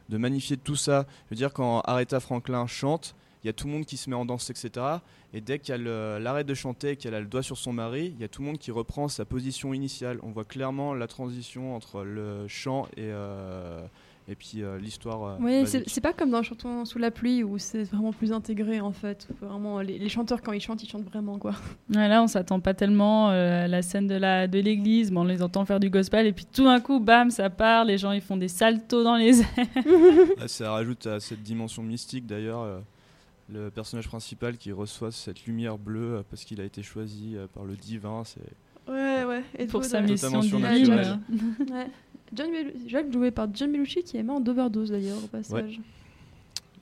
[0.09, 1.07] de magnifier tout ça.
[1.27, 4.09] Je veux dire, quand Aretha Franklin chante, il y a tout le monde qui se
[4.11, 4.71] met en danse, etc.
[5.33, 7.73] Et dès qu'elle euh, elle arrête de chanter et qu'elle a le doigt sur son
[7.73, 10.19] mari, il y a tout le monde qui reprend sa position initiale.
[10.23, 13.81] On voit clairement la transition entre le chant et, euh,
[14.29, 15.23] et puis euh, l'histoire.
[15.25, 18.81] euh, Oui, c'est pas comme dans Chantons sous la pluie où c'est vraiment plus intégré
[18.81, 19.27] en fait.
[19.41, 21.53] Vraiment, les, les chanteurs, quand ils chantent, ils chantent vraiment quoi.
[21.95, 25.21] Ouais, là, on s'attend pas tellement euh, à la scène de la de l'église, bon,
[25.23, 27.99] on les entend faire du gospel, et puis tout d'un coup, bam, ça part, les
[27.99, 29.67] gens ils font des saltos dans les airs.
[30.41, 32.81] Ah, ça rajoute à cette dimension mystique d'ailleurs euh,
[33.53, 37.47] le personnage principal qui reçoit cette lumière bleue euh, parce qu'il a été choisi euh,
[37.53, 38.23] par le divin.
[38.25, 38.41] C'est
[38.89, 39.45] Ouais, ouais.
[39.59, 40.07] Et pour sa ouais.
[40.11, 41.21] mission divine.
[41.71, 41.91] Ouais.
[42.33, 42.49] John
[42.87, 45.81] Jacques joué par John Belushi qui est mort d'overdose d'ailleurs au passage.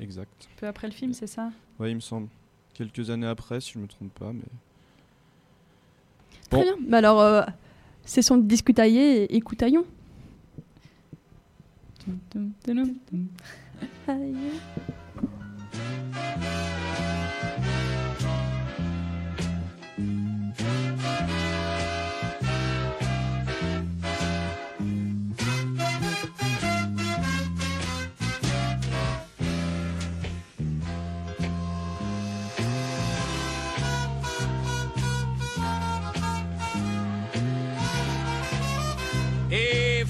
[0.00, 0.48] exact.
[0.58, 1.50] Peu après le film, c'est ça?
[1.78, 2.28] Ouais, il me semble.
[2.74, 4.42] Quelques années après, si je me trompe pas, mais
[6.50, 6.76] Très bien.
[6.86, 7.42] Bah alors, euh,
[8.04, 9.84] c'est son discutaillé et écoutaillon.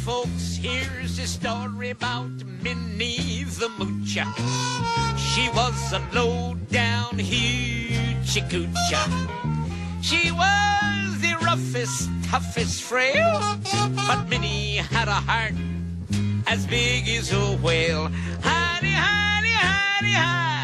[0.09, 2.30] Folks, here's a story about
[2.62, 4.24] Minnie the Moocher.
[5.18, 9.06] She was a low-down hoochie coocher.
[10.00, 13.38] She was the roughest, toughest frail,
[14.09, 15.52] but Minnie had a heart
[16.46, 18.09] as big as a whale.
[18.42, 20.57] Honey, honey, honey, hi.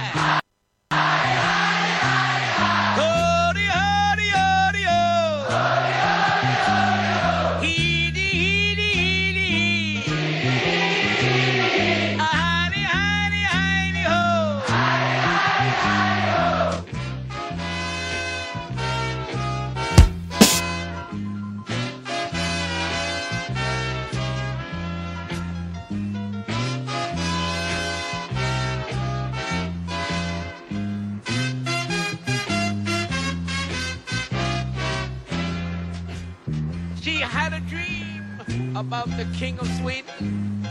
[38.94, 40.66] About the king of Sweden.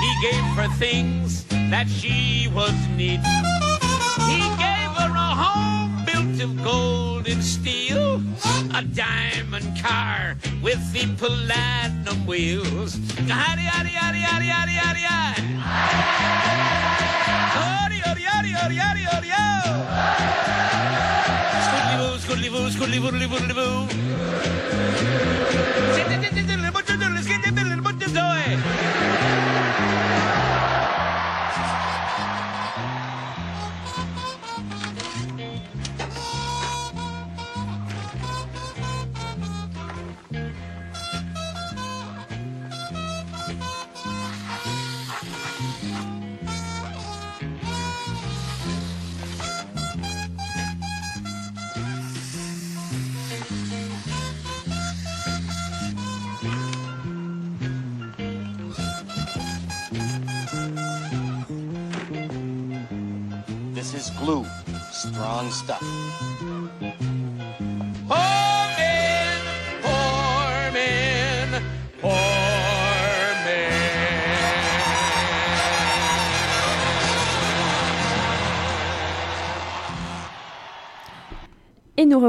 [0.00, 3.44] He gave her things that she was needing.
[4.28, 8.20] He gave her a home built of gold and steel,
[8.74, 12.98] a diamond car with the platinum wheels.
[13.28, 15.42] Howdy, howdy, howdy, howdy, howdy, howdy, howdy.
[17.56, 19.48] Howdy, howdy, howdy, howdy, howdy, howdy, ho.
[22.18, 23.00] Scoodly boo, scoodly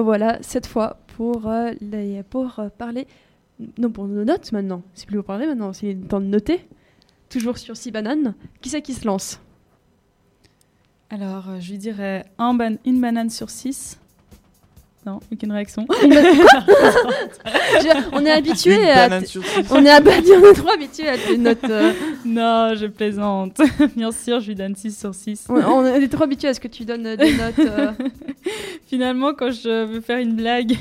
[0.04, 1.72] revoilà cette fois pour, euh,
[2.30, 3.08] pour euh, parler.
[3.78, 4.82] Non, pour nos notes maintenant.
[4.94, 6.68] C'est plus pour parler maintenant, c'est le temps de noter.
[7.30, 8.36] Toujours sur 6 bananes.
[8.62, 9.40] Qui c'est qui se lance?
[11.10, 14.00] Alors, euh, je lui dirais un ban- une banane sur six.
[15.06, 15.86] Non, aucune réaction.
[18.14, 19.20] On est habitué à.
[19.72, 21.58] On est habitué, on est trop habitué à tes notes.
[21.70, 21.92] euh,
[22.26, 23.60] non, je plaisante.
[23.98, 25.48] Bien sûr, je lui donne 6 sur 6.
[25.50, 27.60] on, on est trop habitué à ce que tu donnes euh, des notes.
[27.60, 27.92] euh,
[28.88, 30.74] Finalement, quand je veux faire une blague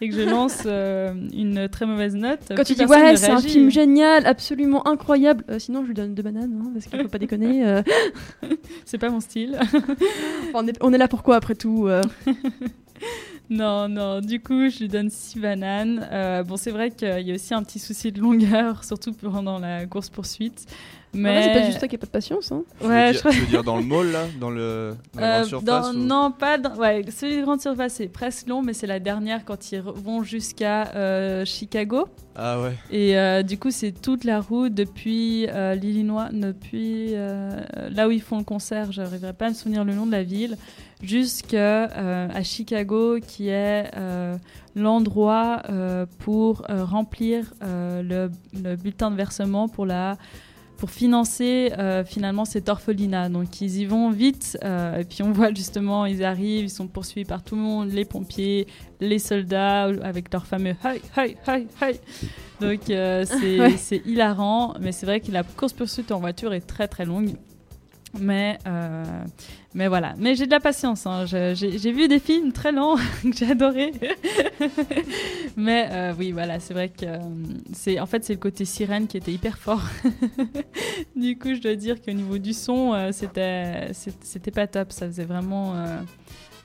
[0.00, 3.30] et que je lance euh, une très mauvaise note, Quand tu dis ouais, ne c'est
[3.30, 7.00] un film génial, absolument incroyable, euh, sinon je lui donne deux bananes, hein, parce qu'il
[7.00, 7.66] faut pas déconner.
[7.66, 7.82] euh.
[8.84, 9.58] C'est pas mon style.
[9.62, 9.80] Enfin,
[10.54, 12.02] on, est, on est là pourquoi après tout euh.
[13.50, 16.06] Non, non, du coup, je lui donne 6 bananes.
[16.12, 19.58] Euh, bon, c'est vrai qu'il y a aussi un petit souci de longueur, surtout pendant
[19.58, 20.66] la course-poursuite.
[21.14, 22.52] Mais Ouais, c'est pas juste toi qui a pas de patience.
[22.52, 22.62] Hein.
[22.78, 24.94] Tu veux Ouais, dire- je crois- Tu veux dire dans le mall, là Dans, le,
[25.14, 26.74] dans la Euh, grande surface dans- ou- Non, pas dans.
[26.76, 30.22] Ouais, celui de grande surface, c'est presque long, mais c'est la dernière quand ils vont
[30.22, 32.08] jusqu'à euh, Chicago.
[32.36, 32.74] Ah ouais.
[32.90, 37.58] Et euh, du coup, c'est toute la route depuis euh, l'Illinois, depuis euh,
[37.90, 40.12] là où ils font le concert, je n'arriverai pas à me souvenir le nom de
[40.12, 40.58] la ville,
[41.02, 44.36] jusqu'à euh, Chicago, qui est euh,
[44.74, 50.16] l'endroit euh, pour euh, remplir le, le bulletin de versement pour la
[50.76, 51.72] pour financer
[52.06, 53.30] finalement cet orphelinat.
[53.30, 57.24] Donc ils y vont vite, et puis on voit justement, ils arrivent, ils sont poursuivis
[57.24, 58.68] par tout le monde, les pompiers,
[59.00, 62.00] les soldats, avec leur fameux hey, hey, hey, hey.
[62.60, 62.82] Donc
[63.76, 67.34] c'est hilarant, mais c'est vrai que la course-poursuite en voiture est très très longue.
[68.18, 69.04] Mais, euh,
[69.74, 70.14] mais voilà.
[70.18, 71.06] Mais j'ai de la patience.
[71.06, 71.24] hein.
[71.26, 73.92] J'ai vu des films très lents que j'ai adoré.
[75.56, 77.18] mais euh, oui, voilà, c'est vrai que euh,
[77.72, 79.82] c'est en fait c'est le côté sirène qui était hyper fort.
[81.16, 83.90] du coup, je dois dire qu'au niveau du son, c'était
[84.54, 84.92] pas top.
[84.92, 85.74] Ça faisait vraiment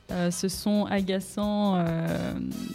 [0.09, 1.83] ce son agaçant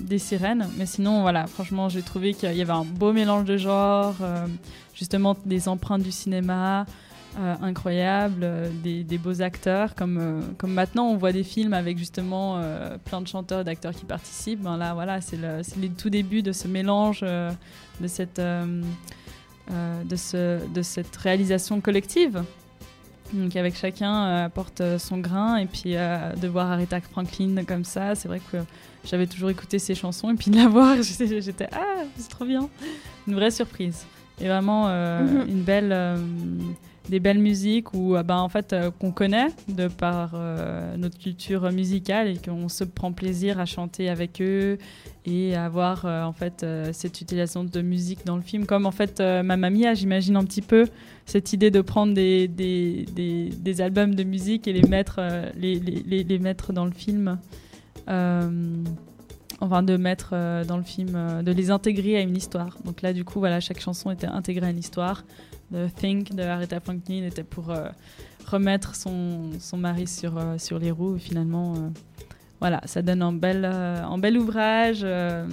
[0.00, 0.68] des sirènes.
[0.76, 4.16] Mais sinon, voilà, franchement, j'ai trouvé qu'il y avait un beau mélange de genres,
[4.94, 6.84] justement des empreintes du cinéma.
[7.38, 11.72] Euh, incroyables, euh, des, des beaux acteurs, comme, euh, comme maintenant on voit des films
[11.72, 12.60] avec justement
[13.04, 14.62] plein de chanteurs et d'acteurs qui participent.
[14.62, 20.16] Ben là, voilà, c'est le, c'est le tout début de ce mélange, de, cette, de,
[20.16, 22.42] ce, de cette réalisation collective.
[23.32, 28.26] Donc avec chacun apporte son grain et puis de voir Aretha Franklin comme ça, c'est
[28.28, 28.56] vrai que
[29.04, 32.68] j'avais toujours écouté ses chansons et puis de la voir, j'étais ah c'est trop bien,
[33.26, 34.06] une vraie surprise
[34.40, 35.44] et vraiment Mhm.
[35.48, 35.92] une belle,
[37.08, 41.18] des belles musiques où euh, ben en fait euh, qu'on connaît de par euh, notre
[41.18, 44.78] culture musicale et qu'on se prend plaisir à chanter avec eux
[45.24, 49.20] et à avoir en fait cette utilisation de musique dans le film comme en fait
[49.20, 50.86] Mamma Mia j'imagine un petit peu
[51.26, 55.20] cette idée de prendre des, des, des, albums de musique et les mettre,
[55.54, 57.38] les, les, les, mettre dans le film.
[59.60, 60.30] Enfin, de mettre
[60.66, 62.78] dans le film, de les intégrer à une histoire.
[62.86, 65.24] Donc là, du coup, voilà, chaque chanson était intégrée à une histoire.
[65.72, 67.88] The Think de Aretha Franklin était pour euh,
[68.46, 71.16] remettre son, son mari sur, euh, sur les roues.
[71.16, 71.88] Et finalement, euh,
[72.60, 75.46] voilà, ça donne un bel, euh, un bel ouvrage euh,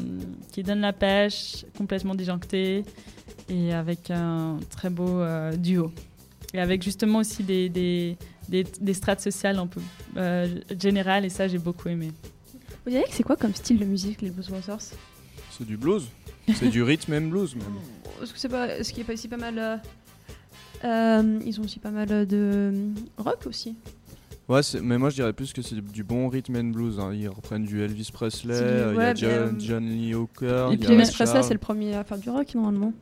[0.52, 2.86] qui donne la pêche, complètement disjoncté
[3.50, 5.92] et avec un très beau euh, duo.
[6.54, 9.82] Et avec justement aussi des, des, des, des strates sociales un peu
[10.16, 10.48] euh,
[10.80, 12.12] générales, et ça j'ai beaucoup aimé.
[12.86, 14.94] Vous dirais que c'est quoi comme style de musique, les Blues Brothers?
[15.52, 16.08] C'est du blues.
[16.54, 17.66] C'est du rhythm and blues, même.
[18.22, 19.82] Est-ce que c'est pas, pas aussi pas mal
[20.86, 23.76] Ils ont aussi pas mal de euh, rock aussi.
[24.48, 27.00] Ouais, mais moi je dirais plus que c'est du bon rhythm and blues.
[27.00, 27.12] hein.
[27.14, 30.70] Ils reprennent du Elvis Presley, euh, il y a mais, John, euh, John Lee Hooker.
[30.72, 32.94] Et puis Elvis Presley, c'est le premier à faire du rock normalement.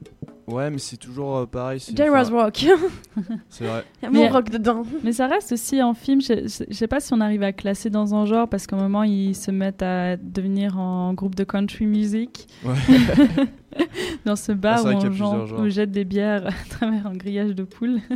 [0.48, 1.80] Ouais, mais c'est toujours euh, pareil.
[1.82, 2.66] enfin, Rock.
[3.50, 3.86] C'est vrai.
[4.02, 4.84] Il y a mon rock dedans.
[5.04, 7.54] Mais ça reste aussi en film, je, je, je sais pas si on arrive à
[7.54, 11.36] classer dans un genre, parce qu'à un moment ils se mettent à devenir en groupe
[11.36, 12.48] de country music.
[12.66, 12.74] Ouais.
[14.26, 17.14] dans ce Ah, bar où on, genre- où on jette des bières à travers un
[17.16, 18.00] grillage de poules.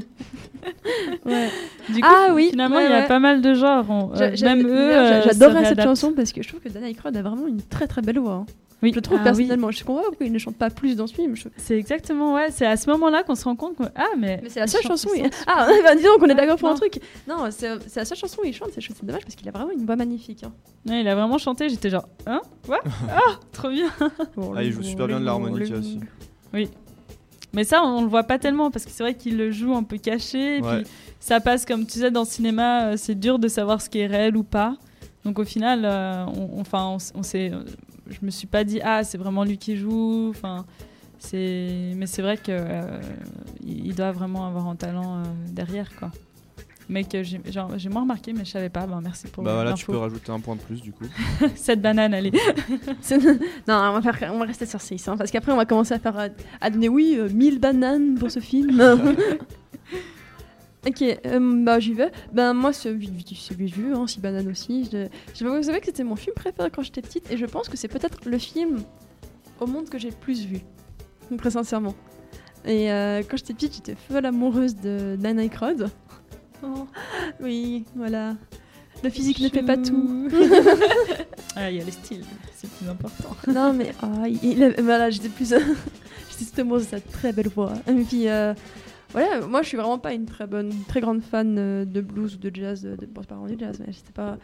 [1.26, 1.50] Ouais.
[1.90, 3.08] Du coup, ah oui, finalement ouais, il y a ouais.
[3.08, 3.86] pas mal de genres.
[3.90, 7.16] On- euh, même eux, euh, j'adorais cette chanson parce que je trouve que Dan Aykroyd
[7.18, 8.34] a vraiment une très très belle voix.
[8.34, 8.46] hein.
[8.84, 8.92] Oui.
[8.94, 9.72] Je trouve Ah personnellement.
[9.72, 11.36] Je comprends pas pourquoi il ne chante pas plus dans ce film.
[11.36, 12.52] Je- C'est exactement, ouais.
[12.52, 13.84] C'est à ce moment-là qu'on se rend compte que.
[13.96, 14.40] Ah, mais.
[14.44, 15.10] Mais c'est la seule chanson.
[15.16, 16.78] il où il- chante Ah, bah, disons qu'on est d'accord pour un Non.
[16.78, 17.00] truc.
[17.28, 18.70] Non, c'est c'est la seule chanson où il chante.
[18.76, 20.44] C'est c'est dommage parce qu'il a vraiment une voix magnifique.
[20.44, 20.54] hein.
[20.88, 22.08] Ouais, il a vraiment chanté, j'étais genre.
[22.28, 22.80] Hein Quoi?
[23.10, 23.90] Ah Trop bien
[24.56, 26.00] Ah, il joue super bien de l'harmonica aussi.
[26.54, 26.70] Oui.
[27.54, 29.84] Mais ça, on le voit pas tellement parce que c'est vrai qu'il le joue un
[29.84, 30.58] peu caché.
[30.58, 30.82] Et Ouais.
[30.84, 33.90] puis ça passe comme tu sais dans le cinéma, euh, c'est dur de savoir ce
[33.90, 34.76] qui est réel ou pas.
[35.26, 37.64] Donc au final, euh, on, enfin, on, s- on s'est, euh,
[38.10, 40.28] je me suis pas dit ah c'est vraiment lui qui joue.
[40.30, 40.66] Enfin,
[41.20, 43.00] c'est, mais c'est vrai que euh,
[43.66, 46.12] il doit vraiment avoir un talent euh, derrière quoi.
[46.90, 47.42] Mais que j'ai,
[47.90, 48.88] moins remarqué, mais je savais pas.
[48.88, 51.04] Ben, merci pour Bah voilà, tu peux rajouter un point de plus du coup.
[51.56, 52.32] Cette banane, allez.
[53.68, 56.00] Non, on va, faire- on va rester sur 6, parce qu'après on va commencer à
[56.00, 56.28] faire à,
[56.62, 58.82] à donner oui, euh, 1000 bananes pour ce film.
[60.88, 62.12] ok, euh, bah j'y vais.
[62.34, 64.90] Ben moi c'est vite vite c'est vite vu, hein, 6 bananes aussi.
[64.92, 67.70] Je, je vous savez que c'était mon film préféré quand j'étais petite et je pense
[67.70, 68.82] que c'est peut-être le film
[69.60, 70.60] au monde que j'ai le plus vu,
[71.38, 71.96] très sincèrement.
[72.66, 75.90] Et euh, quand j'étais petite, j'étais folle amoureuse de Dan Aykroyd.
[76.64, 76.88] Oh,
[77.40, 78.36] oui, voilà.
[79.04, 80.28] Le physique ne fait pas tout.
[81.60, 82.24] Ah, il y a les styles,
[82.56, 83.36] c'est plus important.
[83.52, 83.92] non mais
[84.28, 85.52] il, il- voilà j'étais plus
[86.40, 88.54] j'étais amoureuse de sa très belle voix et puis euh,
[89.10, 92.36] voilà moi je suis vraiment pas une très bonne très grande fan euh, de blues
[92.36, 94.38] ou de jazz de, bon pas vraiment du jazz mais c'était pas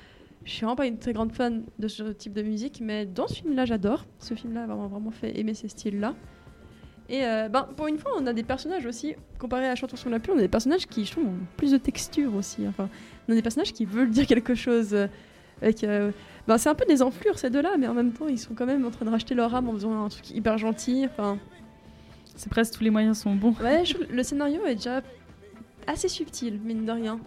[0.45, 3.28] je suis vraiment pas une très grande fan de ce type de musique mais dans
[3.28, 6.16] ce film là j'adore ce film là a vraiment vraiment fait aimer ces styles là
[7.09, 10.09] et euh, ben, pour une fois, on a des personnages aussi, comparé à Chantons sur
[10.09, 12.66] la pluie, on a des personnages qui, je trouve, ont plus de texture aussi.
[12.68, 12.89] Enfin,
[13.28, 14.93] on a des personnages qui veulent dire quelque chose.
[14.93, 15.07] euh,
[15.61, 16.11] avec, euh,
[16.47, 18.66] ben, c'est un peu des enflures ces deux-là, mais en même temps, ils sont quand
[18.66, 21.05] même en train de racheter leur âme en faisant un truc hyper gentil.
[21.05, 21.38] Enfin,
[22.36, 23.53] C'est presque tous les moyens sont bons.
[23.61, 25.01] ouais, je le scénario est déjà
[25.88, 27.19] assez subtil, mine de rien.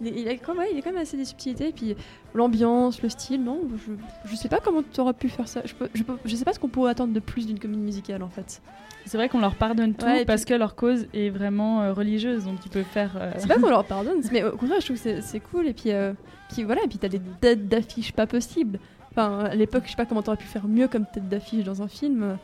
[0.00, 1.94] Il est, il est quand, même, il est quand même assez des subtilités, et puis
[2.34, 3.92] l'ambiance, le style, non, je,
[4.30, 5.62] je sais pas comment tu aurais pu faire ça.
[5.64, 7.82] Je, peux, je, peux- je sais pas ce qu'on pourrait attendre de plus d'une comédie
[7.82, 8.60] musicale en fait.
[9.04, 12.44] C'est vrai qu'on leur pardonne tout Ouais, parce que leur cause est vraiment euh, religieuse,
[12.44, 13.12] donc ils peuvent faire.
[13.16, 15.66] euh, C'est pas qu'on leur pardonne, mais au contraire, je trouve que c'est- cool.
[15.66, 16.12] Et puis, euh,
[16.52, 18.78] puis voilà, et puis t'as des têtes d'affiche pas possibles.
[19.10, 21.82] Enfin, à l'époque, je sais pas comment t'aurais pu faire mieux comme tête d'affiche dans
[21.82, 22.38] un film.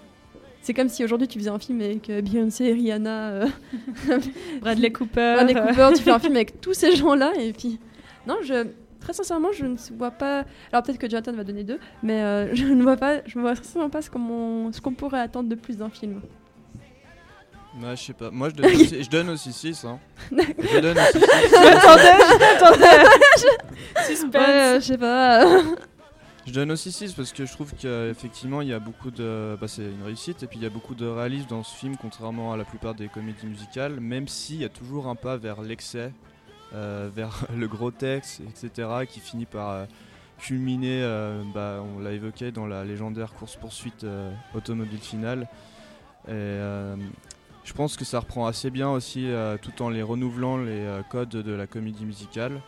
[0.63, 3.47] C'est comme si aujourd'hui tu faisais un film avec euh, Beyoncé, Rihanna, euh,
[4.61, 5.35] Bradley Cooper.
[5.37, 7.33] Bradley Cooper, tu fais un film avec tous ces gens-là.
[7.39, 7.79] Et puis,
[8.27, 8.67] non, je.
[9.01, 10.45] Très sincèrement, je ne vois pas.
[10.73, 13.21] Alors peut-être que Jonathan va donner deux, mais euh, je ne vois pas.
[13.27, 16.21] Je ne vois sincèrement pas ce qu'on ce qu'on pourrait attendre de plus d'un film.
[17.81, 18.31] Ouais, je sais pas.
[18.31, 19.85] Moi, je donne aussi, je donne aussi 6.
[19.85, 19.99] Hein.
[20.33, 21.27] Je donne aussi 6.
[21.53, 22.03] J'attendais,
[22.41, 24.05] j'attendais.
[24.07, 24.35] Suspense.
[24.35, 25.45] Ouais, je sais pas.
[26.49, 29.55] Je donne aussi 6 parce que je trouve qu'effectivement il y a beaucoup de.
[29.61, 31.99] Bah, c'est une réussite et puis il y a beaucoup de réalisme dans ce film,
[32.01, 35.61] contrairement à la plupart des comédies musicales, même s'il y a toujours un pas vers
[35.61, 36.11] l'excès,
[36.73, 39.85] euh, vers le grotesque, etc., qui finit par euh,
[40.39, 44.07] culminer, euh, bah, on l'a évoqué, dans la légendaire course-poursuite
[44.55, 45.49] automobile finale.
[46.29, 46.57] Et,
[47.65, 49.29] je pense que ça reprend assez bien aussi,
[49.61, 52.63] tout en les renouvelant les codes de la comédie musicale.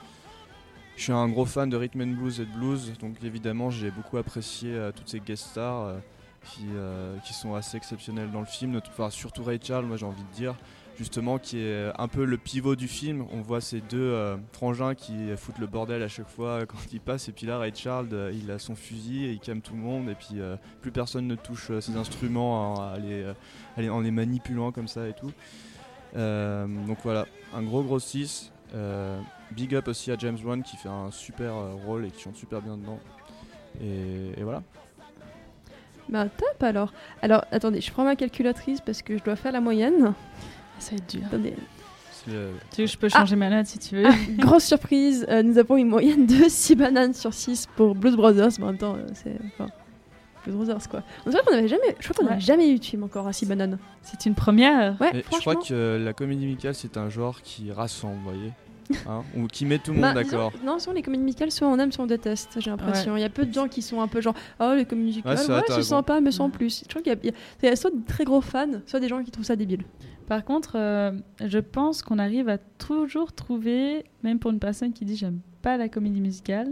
[1.01, 3.91] Je suis un gros fan de rhythm and blues et de blues, donc évidemment j'ai
[3.91, 5.99] beaucoup apprécié euh, toutes ces guest stars euh,
[6.45, 10.05] qui, euh, qui sont assez exceptionnelles dans le film, enfin, surtout Ray Charles, moi j'ai
[10.05, 10.57] envie de dire,
[10.99, 13.25] justement qui est un peu le pivot du film.
[13.33, 14.15] On voit ces deux
[14.53, 17.73] frangins qui foutent le bordel à chaque fois quand ils passent, et puis là Ray
[17.75, 20.39] Charles il a son fusil et il calme tout le monde, et puis
[20.83, 25.33] plus personne ne touche ses instruments en, en les manipulant comme ça et tout.
[26.15, 28.53] Donc voilà, un gros gros 6.
[29.53, 32.37] Big up aussi à James Wan qui fait un super euh, rôle et qui chante
[32.37, 32.99] super bien dedans.
[33.83, 34.63] Et, et voilà.
[36.09, 36.93] Bah top alors.
[37.23, 40.13] Alors attendez, je prends ma calculatrice parce que je dois faire la moyenne.
[40.79, 41.23] Ça va être dur.
[41.27, 41.55] Attendez.
[42.29, 44.07] Euh, Tu veux, je peux changer ma note si tu veux.
[44.07, 48.15] Ah, grosse surprise, euh, nous avons une moyenne de 6 bananes sur 6 pour Blues
[48.17, 49.37] Brothers, mais en même temps, euh, c'est.
[49.55, 49.71] Enfin,
[50.45, 51.03] Blues Brothers quoi.
[51.27, 51.97] On qu'on avait jamais.
[51.99, 52.35] Je crois qu'on Ouais.
[52.37, 53.79] n'a jamais eu de film encore à 6 bananes.
[54.03, 55.01] C'est une première.
[55.01, 55.53] Ouais, et je franchement.
[55.55, 58.53] crois que euh, la comédie musicale c'est un genre qui rassemble, vous voyez
[59.09, 60.53] Hein, Ou qui met tout le monde Bah, disons- d'accord.
[60.65, 63.17] Non, souvent les comédies musicales, soit on aime, soit on déteste, j'ai l'impression.
[63.17, 65.39] Il y a peu de gens qui sont un peu genre, oh les comédies musicales,
[65.39, 66.81] Ouais, ouais, c'est sympa, mais sans plus.
[66.85, 67.33] Je trouve qu'il y y a-
[67.63, 69.85] il y a soit de très gros fans, soit des gens qui trouvent ça débile.
[70.27, 71.13] Par contre, euh,
[71.45, 75.77] je pense qu'on arrive à toujours trouver, même pour une personne qui dit j'aime pas
[75.77, 76.69] la comédie musicale,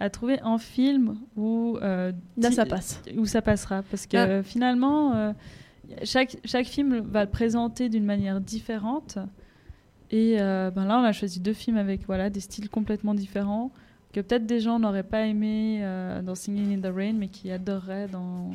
[0.00, 3.02] à trouver un film où euh, Là, ça passe.
[3.16, 4.42] où ça passera, parce que Ah.
[4.44, 5.32] finalement, euh,
[6.04, 9.18] chaque chaque film va le présenter d'une manière différente.
[10.10, 13.70] Et euh, ben là, on a choisi deux films avec voilà des styles complètement différents
[14.12, 17.50] que peut-être des gens n'auraient pas aimé euh, dans Singing in the Rain, mais qui
[17.50, 18.50] adoreraient dans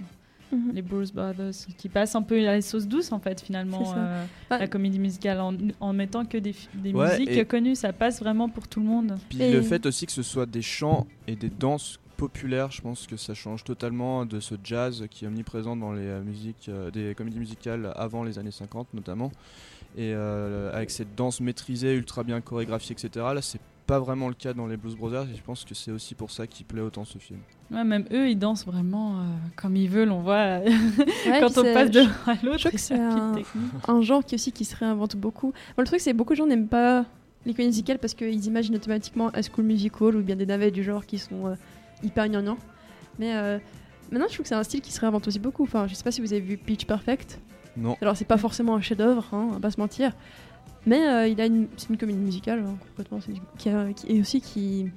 [0.52, 0.72] Mhm.
[0.74, 4.24] les Bruce Brothers, qui passent un peu à la sauce douce en fait finalement euh,
[4.52, 4.60] Ouais.
[4.60, 7.92] la comédie musicale en, en mettant que des, fi- des Ouais, musiques et- connues, ça
[7.92, 9.16] passe vraiment pour tout le monde.
[9.30, 12.82] Puis Et- le fait aussi que ce soit des chants et des danses populaires, je
[12.82, 16.92] pense que ça change totalement de ce jazz qui est omniprésent dans les musiques, euh,
[16.92, 19.32] des comédies musicales avant les années 50 notamment.
[19.96, 23.26] Et euh, avec cette danse maîtrisée, ultra bien chorégraphiée, etc.
[23.34, 25.92] Là, c'est pas vraiment le cas dans les Blues Brothers et je pense que c'est
[25.92, 27.40] aussi pour ça qu'il plaît autant ce film.
[27.70, 29.24] Ouais, même eux, ils dansent vraiment euh,
[29.58, 30.12] comme ils veulent.
[30.12, 30.66] On voit Ouais,
[31.42, 32.60] quand on passe de l'un à Je l'autre.
[32.60, 33.34] crois que et c'est un,
[33.88, 35.52] un genre qui aussi qui se réinvente beaucoup.
[35.76, 37.06] Bon, le truc, c'est que beaucoup de gens n'aiment pas
[37.46, 40.82] les comédies musicales parce qu'ils imaginent automatiquement High School Musical ou bien des navets du
[40.82, 41.56] genre qui sont euh,
[42.04, 42.58] hyper gnangnang.
[43.20, 43.60] Mais euh,
[44.12, 45.64] maintenant, je trouve que c'est un style qui se réinvente aussi beaucoup.
[45.64, 47.38] Enfin, je sais pas si vous avez vu Pitch Perfect.
[47.78, 47.98] Non.
[48.02, 50.12] Alors, c'est pas forcément un chef-d'œuvre, hein, on va pas se mentir.
[50.86, 53.20] Mais euh, il a une, c'est une comédie musicale, hein, complètement.
[53.22, 54.88] c'est- Qui, a- qui- et aussi qui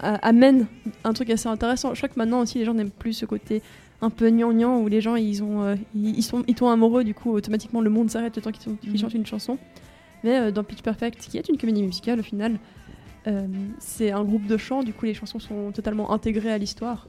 [0.00, 0.66] a- amène
[1.04, 1.92] un truc assez intéressant.
[1.94, 3.60] Je crois que maintenant aussi, les gens n'aiment plus ce côté
[4.02, 7.04] un peu gnangnan où les gens ils ont euh, ils, ils sont ils tombent amoureux
[7.04, 8.98] du coup automatiquement le monde s'arrête le temps qu'ils sont- qu'ils Mhm.
[8.98, 9.56] chantent une chanson
[10.24, 12.58] mais euh, dans Pitch Perfect qui est une comédie musicale au final
[13.28, 13.46] euh,
[13.78, 17.06] c'est un groupe de chants du coup les chansons sont totalement intégrées à l'histoire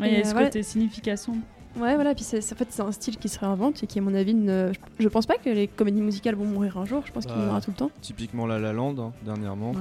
[0.00, 1.36] Ouais, il y Et, a ce euh, côté signification.
[1.76, 4.02] Ouais voilà puis c'est en fait c'est un style qui se réinvente et qui à
[4.02, 7.12] mon avis ne, je, pense pas que les comédies musicales vont mourir un jour je
[7.12, 9.72] pense qu'il y en aura tout le temps Typiquement La La Land, hein, dernièrement.
[9.72, 9.80] Ouais.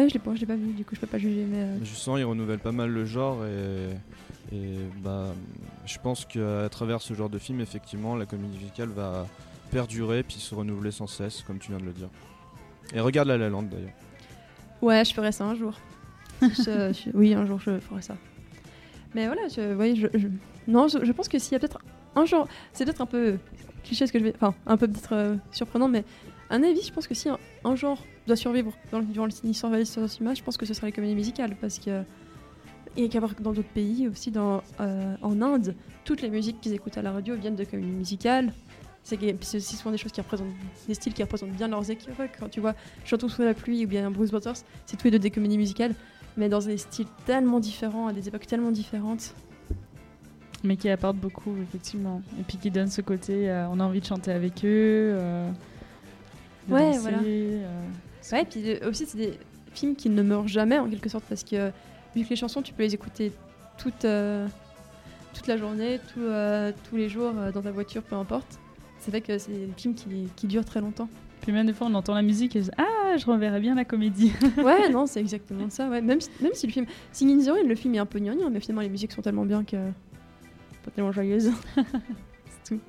[0.00, 1.58] ouais je l'ai pas je l'ai pas vu du coup je peux pas juger mais
[1.58, 5.26] euh, Mais je sens ils renouvellent pas mal le genre et, et bah,
[5.86, 9.26] je pense qu'à travers ce genre de film, effectivement, la comédie musicale va
[9.70, 12.08] perdurer puis se renouveler sans cesse, comme tu viens de le dire.
[12.94, 13.90] Et regarde La La Land d'ailleurs.
[14.82, 15.74] Ouais, je ferai ça un jour.
[16.42, 18.16] Je- je- oui, un jour je ferai ça.
[19.14, 20.28] Mais voilà, je, je, je-
[20.68, 21.78] non, je, pense que s'il y a peut-être
[22.14, 23.38] un jour, c'est peut-être un peu
[23.84, 26.04] cliché ce que je vais, enfin un peu peut-être euh, surprenant, mais
[26.50, 27.28] un avis, je pense que si
[27.64, 30.92] un, genre doit survivre dans, le- durant de cinéma, je pense que ce sera les
[30.92, 32.02] comédies musicales, parce que
[32.96, 36.98] et qu'à voir dans d'autres pays aussi, euh, en Inde, toutes les musiques qu'ils écoutent
[36.98, 38.52] à la radio viennent de comédies musicales.
[39.02, 40.52] C'est aussi souvent des choses qui représentent
[40.86, 42.12] des styles qui représentent bien leurs équipes.
[42.38, 45.18] Quand tu vois Chantons sous la pluie ou bien Bruce Brothers, c'est tous les deux
[45.18, 45.94] des comédies musicales,
[46.36, 49.34] mais dans des styles tellement différents, à des époques tellement différentes.
[50.64, 52.22] Mais qui apporte beaucoup, effectivement.
[52.38, 55.14] Et puis qui donne ce côté, euh, on a envie de chanter avec eux.
[55.18, 55.50] euh,
[56.68, 57.18] de Ouais, danser, voilà.
[57.24, 57.80] euh,
[58.30, 59.32] Ouais, et puis aussi, c'est des
[59.74, 61.70] films qui ne meurent jamais en quelque sorte, parce que
[62.14, 63.32] vu que les chansons, tu peux les écouter
[63.76, 64.06] toute,
[65.34, 66.20] toute la journée, tout,
[66.88, 68.58] tous les jours, dans ta voiture, peu importe.
[69.00, 71.08] C'est vrai que c'est des films qui, qui durent très longtemps.
[71.40, 73.74] Puis même des fois, on entend la musique et je dis, ah, je reverrai bien
[73.74, 74.32] la comédie.
[74.62, 75.88] ouais, non, c'est exactement ça.
[75.88, 76.00] Ouais.
[76.00, 76.86] Même, si, même si le film.
[77.10, 79.22] Singing in the Rain, le film est un peu gnangnan, mais finalement, les musiques sont
[79.22, 79.76] tellement bien que.
[80.82, 81.50] Pas tellement joyeuses.
[81.76, 82.80] c'est tout.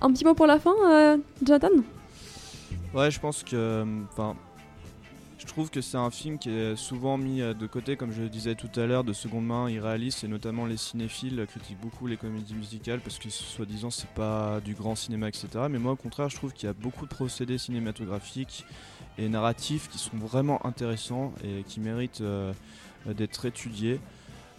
[0.00, 1.70] Un petit mot pour la fin, euh, Jonathan?
[2.94, 3.84] Ouais, je pense que.
[4.10, 4.36] Enfin.
[5.38, 8.22] Je trouve que c'est un film qui est souvent mis euh, de côté, comme je
[8.22, 12.06] le disais tout à l'heure, de seconde main, irréaliste, et notamment les cinéphiles critiquent beaucoup
[12.06, 15.48] les comédies musicales parce que soi-disant c'est pas du grand cinéma, etc.
[15.70, 18.64] Mais moi au contraire, je trouve qu'il y a beaucoup de procédés cinématographiques
[19.18, 22.52] et narratifs qui sont vraiment intéressants et qui méritent euh,
[23.06, 24.00] d'être étudiés.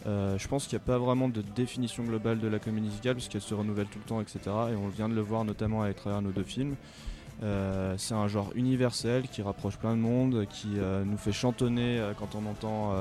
[0.08, 3.16] Euh, je pense qu'il n'y a pas vraiment de définition globale de la comédie musicale
[3.16, 4.40] parce qu'elle se renouvelle tout le temps, etc.
[4.72, 6.76] Et on vient de le voir notamment à travers nos deux films.
[7.44, 12.00] Euh, c'est un genre universel qui rapproche plein de monde, qui euh, nous fait chantonner
[12.00, 12.94] euh, quand on entend,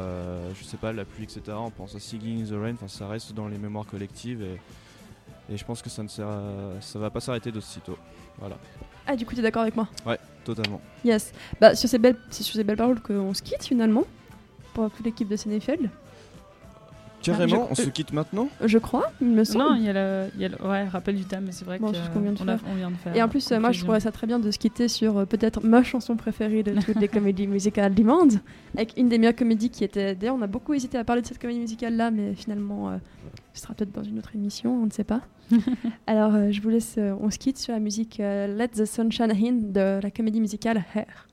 [0.59, 1.43] je sais pas, la pluie, etc.
[1.53, 4.61] On pense à Singing in the Rain, enfin ça reste dans les mémoires collectives et,
[5.55, 7.97] et je pense que ça ne sert à- ça va pas s'arrêter d'aussitôt.
[8.39, 8.59] Voilà.
[9.07, 9.87] Ah, du coup, t'es d'accord avec moi?
[10.05, 10.81] Ouais, totalement.
[11.05, 11.33] Yes.
[11.61, 14.05] Bah, sur ces belles, c'est sur ces belles paroles qu'on se quitte finalement.
[14.75, 15.89] Pour toute l'équipe de Sénéfeld.
[17.33, 18.49] Carrément, je- on se quitte maintenant?
[18.65, 19.65] Je crois, il me semble.
[19.65, 21.65] Non, il y a le, il y a le- ouais, rappel du thème, mais c'est
[21.65, 22.69] vrai Bon, que c'est ce qu'on vient de on, a- faire.
[22.71, 23.17] on vient de faire.
[23.17, 25.25] Et en plus, euh, moi, je trouverais ça très bien de se quitter sur euh,
[25.25, 28.35] peut-être ma chanson préférée de toutes les comédies musicales du monde,
[28.77, 30.15] avec une des meilleures comédies qui était.
[30.15, 32.97] D'ailleurs, on a beaucoup hésité à parler de cette comédie musicale-là, mais finalement, euh,
[33.55, 35.21] ce sera peut-être dans une autre émission, on ne sait pas.
[36.07, 38.85] Alors, euh, je vous laisse, euh, on se quitte sur la musique euh, Let the
[38.85, 41.27] Sunshine In de la comédie musicale Hair.